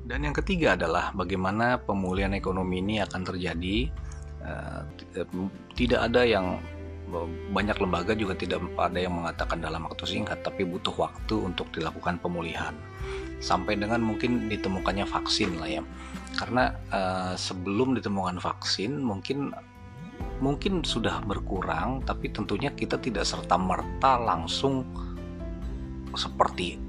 Dan 0.08 0.26
yang 0.26 0.34
ketiga 0.34 0.74
adalah 0.74 1.14
bagaimana 1.14 1.78
pemulihan 1.78 2.34
ekonomi 2.34 2.82
ini 2.82 2.98
akan 2.98 3.22
terjadi. 3.22 3.86
Uh, 4.42 4.82
tidak 5.78 6.08
ada 6.10 6.22
yang 6.26 6.58
banyak 7.52 7.76
lembaga 7.80 8.12
juga 8.12 8.36
tidak 8.36 8.62
ada 8.76 8.98
yang 9.00 9.18
mengatakan 9.18 9.58
dalam 9.58 9.88
waktu 9.88 10.04
singkat, 10.04 10.44
tapi 10.44 10.64
butuh 10.64 10.92
waktu 10.94 11.34
untuk 11.40 11.68
dilakukan 11.72 12.20
pemulihan 12.20 12.76
sampai 13.38 13.78
dengan 13.78 14.02
mungkin 14.02 14.50
ditemukannya 14.50 15.06
vaksin 15.06 15.56
lah 15.58 15.80
ya. 15.80 15.82
Karena 16.36 16.74
uh, 16.90 17.34
sebelum 17.38 17.96
ditemukan 17.96 18.38
vaksin 18.42 18.98
mungkin 18.98 19.54
mungkin 20.42 20.82
sudah 20.82 21.22
berkurang, 21.22 22.02
tapi 22.02 22.30
tentunya 22.30 22.70
kita 22.74 22.98
tidak 22.98 23.26
serta 23.26 23.54
merta 23.58 24.18
langsung 24.18 24.86
seperti 26.14 26.87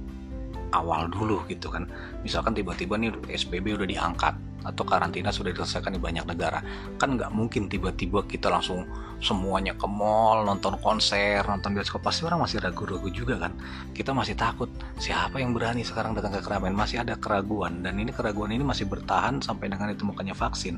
awal 0.71 1.10
dulu 1.10 1.41
gitu 1.49 1.69
kan. 1.71 1.89
Misalkan 2.21 2.53
tiba-tiba 2.53 2.97
nih 2.97 3.13
SPB 3.29 3.75
udah 3.77 3.88
diangkat 3.89 4.36
atau 4.60 4.84
karantina 4.84 5.32
sudah 5.32 5.55
diselesaikan 5.55 5.95
di 5.95 6.01
banyak 6.01 6.27
negara. 6.27 6.60
Kan 6.99 7.15
nggak 7.15 7.32
mungkin 7.32 7.71
tiba-tiba 7.71 8.27
kita 8.27 8.51
langsung 8.51 8.84
semuanya 9.23 9.75
ke 9.75 9.88
mall 9.88 10.43
nonton 10.43 10.75
konser 10.84 11.43
nonton 11.47 11.71
bioskop. 11.75 12.03
Pasti 12.03 12.27
orang 12.27 12.43
masih 12.43 12.60
ragu-ragu 12.60 13.08
juga 13.12 13.39
kan. 13.39 13.55
Kita 13.95 14.12
masih 14.12 14.36
takut 14.36 14.67
siapa 14.99 15.39
yang 15.39 15.55
berani 15.55 15.88
sekarang 15.88 16.12
datang 16.15 16.36
ke 16.36 16.43
keramaian? 16.43 16.75
Masih 16.75 16.99
ada 16.99 17.15
keraguan. 17.15 17.79
Dan 17.84 17.99
ini 17.99 18.12
keraguan 18.12 18.51
ini 18.51 18.63
masih 18.63 18.88
bertahan 18.88 19.39
sampai 19.39 19.71
dengan 19.71 19.91
ditemukannya 19.95 20.36
vaksin. 20.36 20.75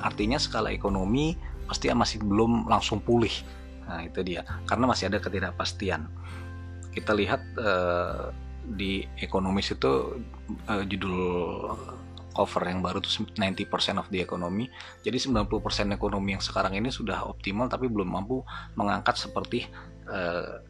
Artinya 0.00 0.40
skala 0.40 0.72
ekonomi 0.72 1.36
pasti 1.68 1.92
masih 1.92 2.24
belum 2.24 2.64
langsung 2.64 3.04
pulih. 3.04 3.32
Nah 3.88 4.04
itu 4.04 4.24
dia. 4.24 4.44
Karena 4.64 4.88
masih 4.88 5.12
ada 5.12 5.20
ketidakpastian. 5.20 6.08
Kita 6.88 7.12
lihat 7.12 7.44
eh, 7.60 8.47
di 8.68 9.04
ekonomis 9.16 9.72
itu 9.72 10.20
uh, 10.68 10.84
judul 10.84 11.16
cover 12.38 12.62
yang 12.70 12.78
baru 12.84 13.02
itu 13.02 13.26
90% 13.34 13.98
of 13.98 14.06
the 14.14 14.22
economy. 14.22 14.70
Jadi 15.02 15.18
90% 15.18 15.90
ekonomi 15.90 16.38
yang 16.38 16.44
sekarang 16.44 16.78
ini 16.78 16.94
sudah 16.94 17.26
optimal 17.26 17.66
tapi 17.66 17.90
belum 17.90 18.06
mampu 18.06 18.46
mengangkat 18.78 19.18
seperti 19.18 19.66
uh, 20.06 20.62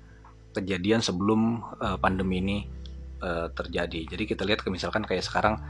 kejadian 0.56 1.04
sebelum 1.04 1.61
uh, 1.76 2.00
pandemi 2.00 2.40
ini 2.40 2.58
uh, 3.20 3.52
terjadi. 3.52 4.16
Jadi 4.16 4.24
kita 4.24 4.48
lihat 4.48 4.64
misalkan 4.72 5.04
kayak 5.04 5.26
sekarang 5.26 5.61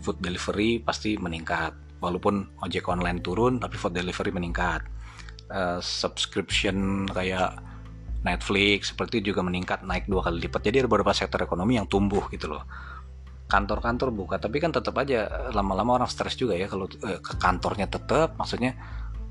food 0.00 0.16
delivery 0.24 0.80
pasti 0.80 1.20
meningkat. 1.20 1.76
Walaupun 2.02 2.58
ojek 2.66 2.90
online 2.90 3.22
turun 3.22 3.62
tapi 3.62 3.76
food 3.76 3.92
delivery 3.92 4.32
meningkat. 4.32 4.82
Uh, 5.52 5.84
subscription 5.84 7.04
kayak 7.12 7.60
Netflix 8.22 8.94
seperti 8.94 9.18
itu 9.18 9.34
juga 9.34 9.42
meningkat 9.42 9.82
naik 9.82 10.06
dua 10.06 10.22
kali 10.22 10.46
lipat. 10.46 10.62
Jadi 10.62 10.86
ada 10.86 10.88
beberapa 10.88 11.10
sektor 11.14 11.42
ekonomi 11.42 11.78
yang 11.78 11.90
tumbuh 11.90 12.26
gitu 12.30 12.50
loh. 12.50 12.62
Kantor-kantor 13.50 14.08
buka 14.14 14.40
tapi 14.40 14.62
kan 14.62 14.72
tetap 14.72 14.96
aja 14.96 15.50
lama-lama 15.52 16.00
orang 16.00 16.08
stres 16.08 16.38
juga 16.38 16.56
ya 16.56 16.70
kalau 16.70 16.88
eh, 16.88 17.20
ke 17.20 17.36
kantornya 17.36 17.84
tetap 17.90 18.38
maksudnya 18.40 18.78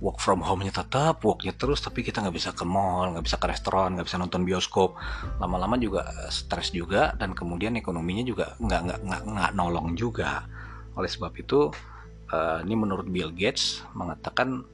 work 0.01 0.17
from 0.17 0.41
home-nya 0.41 0.73
tetap 0.73 1.21
worknya 1.21 1.53
terus 1.53 1.77
tapi 1.81 2.01
kita 2.01 2.25
nggak 2.25 2.33
bisa 2.33 2.49
ke 2.57 2.65
mall 2.65 3.13
nggak 3.13 3.25
bisa 3.25 3.37
ke 3.37 3.45
restoran 3.49 3.97
nggak 3.97 4.05
bisa 4.05 4.17
nonton 4.21 4.45
bioskop. 4.45 4.93
Lama-lama 5.41 5.79
juga 5.79 6.05
stres 6.29 6.69
juga 6.69 7.15
dan 7.17 7.33
kemudian 7.33 7.73
ekonominya 7.79 8.25
juga 8.27 8.45
nggak 8.59 8.81
nggak 8.85 8.99
nggak 9.07 9.21
nggak 9.25 9.51
nolong 9.57 9.97
juga. 9.97 10.45
Oleh 10.93 11.09
sebab 11.09 11.31
itu 11.39 11.71
uh, 12.33 12.59
ini 12.61 12.75
menurut 12.75 13.07
Bill 13.07 13.31
Gates 13.31 13.81
mengatakan 13.95 14.67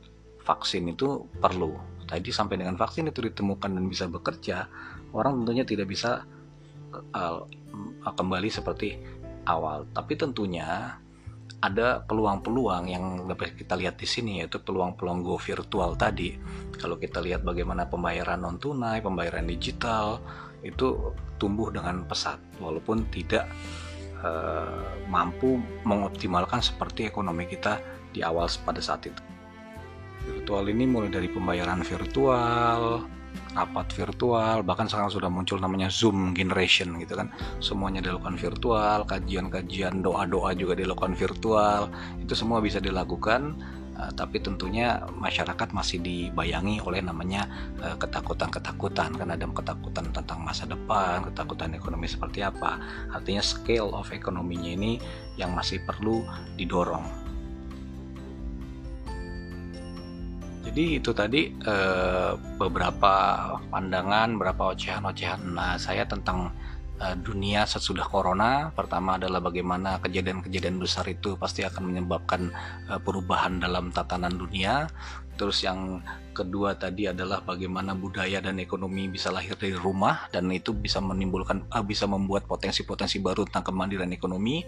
vaksin 0.47 0.87
itu 0.87 1.27
perlu 1.43 1.75
tadi 2.07 2.31
sampai 2.31 2.55
dengan 2.63 2.79
vaksin 2.79 3.11
itu 3.11 3.19
ditemukan 3.19 3.69
dan 3.75 3.85
bisa 3.85 4.07
bekerja, 4.07 4.65
orang 5.11 5.43
tentunya 5.43 5.67
tidak 5.67 5.87
bisa 5.91 6.23
uh, 7.13 7.43
kembali 8.07 8.47
seperti 8.47 8.97
awal. 9.43 9.85
Tapi 9.91 10.15
tentunya 10.15 10.97
ada 11.57 11.99
peluang-peluang 12.05 12.85
yang 12.87 13.03
dapat 13.27 13.57
kita 13.57 13.75
lihat 13.75 13.97
di 13.99 14.07
sini 14.07 14.39
yaitu 14.39 14.63
peluang-peluang 14.63 15.19
go 15.21 15.35
virtual 15.35 15.99
tadi. 15.99 16.39
Kalau 16.79 16.95
kita 16.95 17.19
lihat 17.19 17.43
bagaimana 17.43 17.89
pembayaran 17.91 18.39
non 18.39 18.57
tunai, 18.61 19.03
pembayaran 19.03 19.43
digital 19.45 20.23
itu 20.63 21.13
tumbuh 21.37 21.69
dengan 21.69 22.07
pesat 22.07 22.41
walaupun 22.57 23.05
tidak 23.13 23.45
uh, 24.25 25.05
mampu 25.05 25.61
mengoptimalkan 25.85 26.61
seperti 26.61 27.05
ekonomi 27.05 27.45
kita 27.45 27.77
di 28.09 28.25
awal 28.25 28.49
pada 28.65 28.81
saat 28.81 29.05
itu 29.05 29.26
virtual 30.25 30.65
ini 30.71 30.83
mulai 30.87 31.11
dari 31.11 31.27
pembayaran 31.27 31.83
virtual, 31.83 33.05
rapat 33.53 33.87
virtual, 33.93 34.61
bahkan 34.61 34.85
sekarang 34.85 35.09
sudah 35.09 35.29
muncul 35.29 35.57
namanya 35.57 35.89
Zoom 35.89 36.33
Generation 36.37 36.97
gitu 37.01 37.17
kan. 37.17 37.33
Semuanya 37.57 38.05
dilakukan 38.05 38.37
virtual, 38.37 39.05
kajian-kajian 39.05 40.05
doa-doa 40.05 40.53
juga 40.53 40.77
dilakukan 40.77 41.17
virtual. 41.17 41.89
Itu 42.21 42.37
semua 42.37 42.61
bisa 42.61 42.77
dilakukan 42.77 43.57
uh, 43.97 44.11
tapi 44.13 44.41
tentunya 44.41 45.01
masyarakat 45.09 45.73
masih 45.73 46.01
dibayangi 46.01 46.81
oleh 46.85 47.01
namanya 47.01 47.49
ketakutan-ketakutan 47.97 49.09
uh, 49.13 49.17
karena 49.17 49.33
ada 49.33 49.47
ketakutan 49.49 50.05
tentang 50.13 50.39
masa 50.45 50.69
depan, 50.69 51.25
ketakutan 51.33 51.73
ekonomi 51.73 52.05
seperti 52.05 52.45
apa. 52.45 52.77
Artinya 53.09 53.41
scale 53.41 53.89
of 53.93 54.13
ekonominya 54.13 54.69
ini 54.69 55.01
yang 55.35 55.53
masih 55.57 55.81
perlu 55.85 56.25
didorong. 56.55 57.26
Jadi 60.77 61.01
itu 61.01 61.09
tadi 61.09 61.49
uh, 61.65 62.37
beberapa 62.61 63.13
pandangan, 63.73 64.37
beberapa 64.37 64.77
ocehan-ocehan 64.77 65.57
nah 65.57 65.73
saya 65.73 66.05
tentang 66.05 66.53
uh, 67.01 67.17
dunia 67.17 67.65
sesudah 67.65 68.05
corona. 68.05 68.69
Pertama 68.77 69.17
adalah 69.17 69.41
bagaimana 69.41 69.97
kejadian-kejadian 70.05 70.77
besar 70.77 71.09
itu 71.09 71.33
pasti 71.33 71.65
akan 71.65 71.81
menyebabkan 71.81 72.53
uh, 72.93 73.01
perubahan 73.01 73.57
dalam 73.57 73.89
tatanan 73.89 74.37
dunia. 74.37 74.85
Terus 75.33 75.65
yang 75.65 76.05
kedua 76.37 76.77
tadi 76.77 77.09
adalah 77.09 77.41
bagaimana 77.41 77.97
budaya 77.97 78.37
dan 78.37 78.61
ekonomi 78.61 79.09
bisa 79.09 79.33
lahir 79.33 79.57
dari 79.57 79.73
rumah 79.73 80.29
dan 80.29 80.45
itu 80.53 80.77
bisa 80.77 81.01
menimbulkan 81.01 81.65
bisa 81.89 82.05
membuat 82.05 82.45
potensi-potensi 82.45 83.17
baru 83.17 83.49
tentang 83.49 83.73
kemandirian 83.73 84.13
ekonomi. 84.13 84.61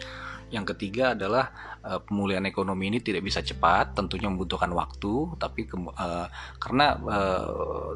Yang 0.50 0.76
ketiga 0.76 1.14
adalah 1.14 1.78
uh, 1.86 2.02
pemulihan 2.02 2.42
ekonomi 2.50 2.90
ini 2.90 3.00
tidak 3.00 3.22
bisa 3.22 3.46
cepat, 3.46 3.94
tentunya 3.94 4.26
membutuhkan 4.30 4.74
waktu, 4.74 5.38
tapi 5.38 5.70
ke, 5.70 5.78
uh, 5.78 6.28
karena 6.58 6.98
uh, 7.06 7.94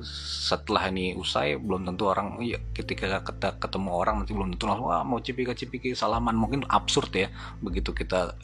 setelah 0.47 0.89
ini 0.93 1.17
usai 1.17 1.57
belum 1.57 1.89
tentu 1.89 2.05
orang 2.05 2.37
ya, 2.45 2.61
ketika 2.77 3.25
kita 3.25 3.57
ketemu 3.57 3.89
orang 3.89 4.21
nanti 4.21 4.37
belum 4.37 4.53
tentu 4.53 4.69
langsung 4.69 4.89
mau 4.89 5.17
cipika-cipiki 5.17 5.97
salaman. 5.97 6.37
Mungkin 6.37 6.69
absurd 6.69 7.09
ya 7.17 7.33
begitu 7.59 7.91
kita 7.91 8.37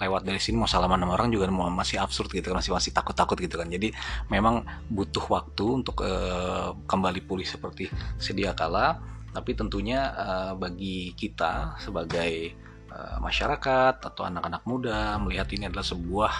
lewat 0.00 0.24
dari 0.24 0.40
sini 0.40 0.56
mau 0.56 0.70
salaman 0.70 0.96
sama 0.96 1.12
orang 1.12 1.28
juga 1.28 1.52
masih 1.52 2.00
absurd 2.00 2.32
gitu 2.32 2.56
masih 2.56 2.72
masih 2.72 2.90
takut-takut 2.96 3.36
gitu 3.36 3.60
kan. 3.60 3.68
Jadi 3.68 3.92
memang 4.32 4.64
butuh 4.88 5.26
waktu 5.28 5.84
untuk 5.84 6.00
uh, 6.06 6.72
kembali 6.88 7.20
pulih 7.28 7.44
seperti 7.44 7.92
sedia 8.16 8.56
kala 8.56 9.02
tapi 9.30 9.54
tentunya 9.54 10.10
uh, 10.10 10.52
bagi 10.58 11.14
kita 11.14 11.78
sebagai 11.78 12.50
uh, 12.90 13.16
masyarakat 13.22 14.02
atau 14.02 14.22
anak-anak 14.26 14.62
muda 14.66 15.16
melihat 15.22 15.48
ini 15.54 15.70
adalah 15.70 15.86
sebuah 15.86 16.32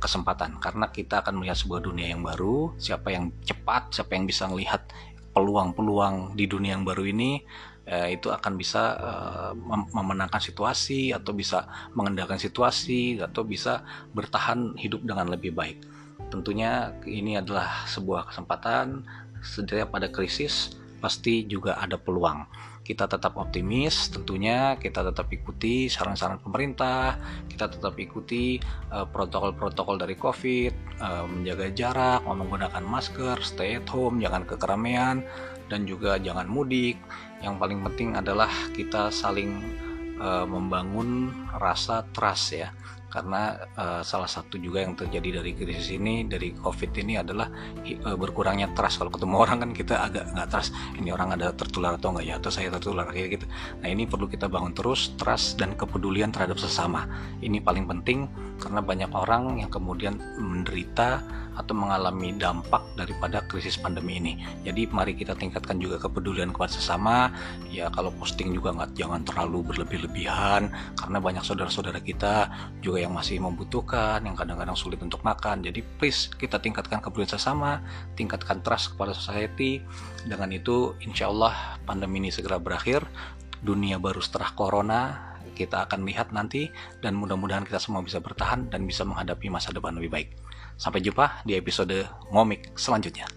kesempatan 0.00 0.56
karena 0.56 0.88
kita 0.88 1.20
akan 1.20 1.44
melihat 1.44 1.60
sebuah 1.60 1.84
dunia 1.84 2.16
yang 2.16 2.24
baru 2.24 2.72
siapa 2.80 3.12
yang 3.12 3.28
cepat 3.44 3.92
siapa 3.92 4.16
yang 4.16 4.24
bisa 4.24 4.48
melihat 4.48 4.80
peluang-peluang 5.36 6.34
di 6.34 6.48
dunia 6.48 6.74
yang 6.74 6.88
baru 6.88 7.04
ini 7.06 7.44
eh, 7.86 8.16
itu 8.16 8.32
akan 8.32 8.56
bisa 8.56 8.82
eh, 8.96 9.52
memenangkan 9.94 10.40
situasi 10.40 11.12
atau 11.14 11.36
bisa 11.36 11.66
mengendalikan 11.94 12.40
situasi 12.40 13.20
atau 13.20 13.44
bisa 13.46 13.84
bertahan 14.16 14.74
hidup 14.80 15.04
dengan 15.06 15.30
lebih 15.30 15.54
baik. 15.54 15.78
Tentunya 16.30 16.94
ini 17.04 17.38
adalah 17.38 17.84
sebuah 17.90 18.30
kesempatan 18.30 19.02
setiap 19.42 19.90
pada 19.96 20.06
krisis 20.12 20.78
pasti 21.00 21.48
juga 21.48 21.80
ada 21.80 21.96
peluang. 21.96 22.44
Kita 22.90 23.06
tetap 23.06 23.38
optimis, 23.38 24.10
tentunya 24.10 24.74
kita 24.74 25.06
tetap 25.06 25.30
ikuti 25.30 25.86
saran-saran 25.86 26.42
pemerintah, 26.42 27.14
kita 27.46 27.70
tetap 27.70 27.94
ikuti 28.02 28.58
eh, 28.90 29.06
protokol-protokol 29.06 29.94
dari 30.02 30.18
COVID, 30.18 30.98
uh, 30.98 31.24
menjaga 31.30 31.70
jarak, 31.70 32.26
menggunakan 32.26 32.82
masker, 32.82 33.38
stay 33.46 33.78
at 33.78 33.86
home, 33.86 34.18
jangan 34.18 34.42
ke 34.42 34.58
keramaian, 34.58 35.22
dan 35.70 35.86
juga 35.86 36.18
jangan 36.18 36.50
mudik. 36.50 36.98
Yang 37.46 37.54
paling 37.62 37.78
penting 37.86 38.18
adalah 38.18 38.50
kita 38.74 39.14
saling 39.14 39.62
uh, 40.18 40.42
membangun 40.50 41.30
rasa 41.62 42.02
trust 42.10 42.58
ya 42.58 42.74
karena 43.10 43.58
uh, 43.74 44.02
salah 44.06 44.30
satu 44.30 44.56
juga 44.56 44.86
yang 44.86 44.94
terjadi 44.94 45.42
dari 45.42 45.52
krisis 45.52 45.90
ini 45.90 46.24
dari 46.24 46.54
covid 46.54 46.94
ini 46.94 47.18
adalah 47.18 47.50
uh, 48.06 48.16
berkurangnya 48.16 48.70
trust 48.78 49.02
kalau 49.02 49.10
ketemu 49.10 49.36
orang 49.42 49.58
kan 49.66 49.70
kita 49.74 49.94
agak 49.98 50.30
nggak 50.30 50.48
trust 50.48 50.70
ini 50.96 51.10
orang 51.10 51.34
ada 51.34 51.50
tertular 51.50 51.98
atau 51.98 52.14
enggak 52.14 52.26
ya 52.30 52.34
atau 52.38 52.50
saya 52.54 52.70
tertular 52.70 53.10
kayak 53.10 53.42
gitu 53.42 53.46
nah 53.82 53.88
ini 53.90 54.06
perlu 54.06 54.30
kita 54.30 54.46
bangun 54.46 54.72
terus 54.72 55.12
trust 55.18 55.58
dan 55.58 55.74
kepedulian 55.74 56.30
terhadap 56.30 56.56
sesama 56.56 57.10
ini 57.42 57.58
paling 57.58 57.90
penting 57.90 58.30
karena 58.62 58.78
banyak 58.78 59.10
orang 59.10 59.58
yang 59.58 59.70
kemudian 59.72 60.14
menderita 60.38 61.20
atau 61.60 61.74
mengalami 61.76 62.32
dampak 62.40 62.80
daripada 62.96 63.44
krisis 63.44 63.76
pandemi 63.76 64.16
ini. 64.16 64.32
Jadi 64.64 64.88
mari 64.88 65.12
kita 65.12 65.36
tingkatkan 65.36 65.76
juga 65.76 66.00
kepedulian 66.00 66.54
kepada 66.54 66.72
sesama. 66.72 67.28
Ya 67.68 67.92
kalau 67.92 68.14
posting 68.16 68.56
juga 68.56 68.72
nggak 68.72 68.96
jangan 68.96 69.20
terlalu 69.28 69.66
berlebih-lebihan 69.68 70.72
karena 70.96 71.18
banyak 71.20 71.44
saudara-saudara 71.44 72.00
kita 72.00 72.48
yang 73.02 73.16
masih 73.16 73.40
membutuhkan, 73.40 74.20
yang 74.22 74.36
kadang-kadang 74.36 74.76
sulit 74.76 75.00
untuk 75.00 75.24
makan. 75.24 75.64
Jadi 75.64 75.80
please 75.98 76.28
kita 76.28 76.60
tingkatkan 76.60 77.00
kepedulian 77.00 77.32
sesama, 77.32 77.80
tingkatkan 78.14 78.60
trust 78.60 78.94
kepada 78.94 79.16
society. 79.16 79.80
Dengan 80.28 80.52
itu 80.52 80.94
insya 81.00 81.32
Allah 81.32 81.80
pandemi 81.88 82.20
ini 82.22 82.30
segera 82.30 82.60
berakhir. 82.60 83.04
Dunia 83.60 84.00
baru 84.00 84.24
setelah 84.24 84.52
corona 84.56 85.30
kita 85.52 85.84
akan 85.84 86.08
lihat 86.08 86.32
nanti 86.32 86.72
dan 87.04 87.12
mudah-mudahan 87.16 87.68
kita 87.68 87.76
semua 87.76 88.00
bisa 88.00 88.16
bertahan 88.16 88.72
dan 88.72 88.88
bisa 88.88 89.04
menghadapi 89.04 89.52
masa 89.52 89.74
depan 89.74 89.92
lebih 89.92 90.08
baik. 90.08 90.28
Sampai 90.80 91.04
jumpa 91.04 91.44
di 91.44 91.60
episode 91.60 92.08
ngomik 92.32 92.72
selanjutnya. 92.80 93.28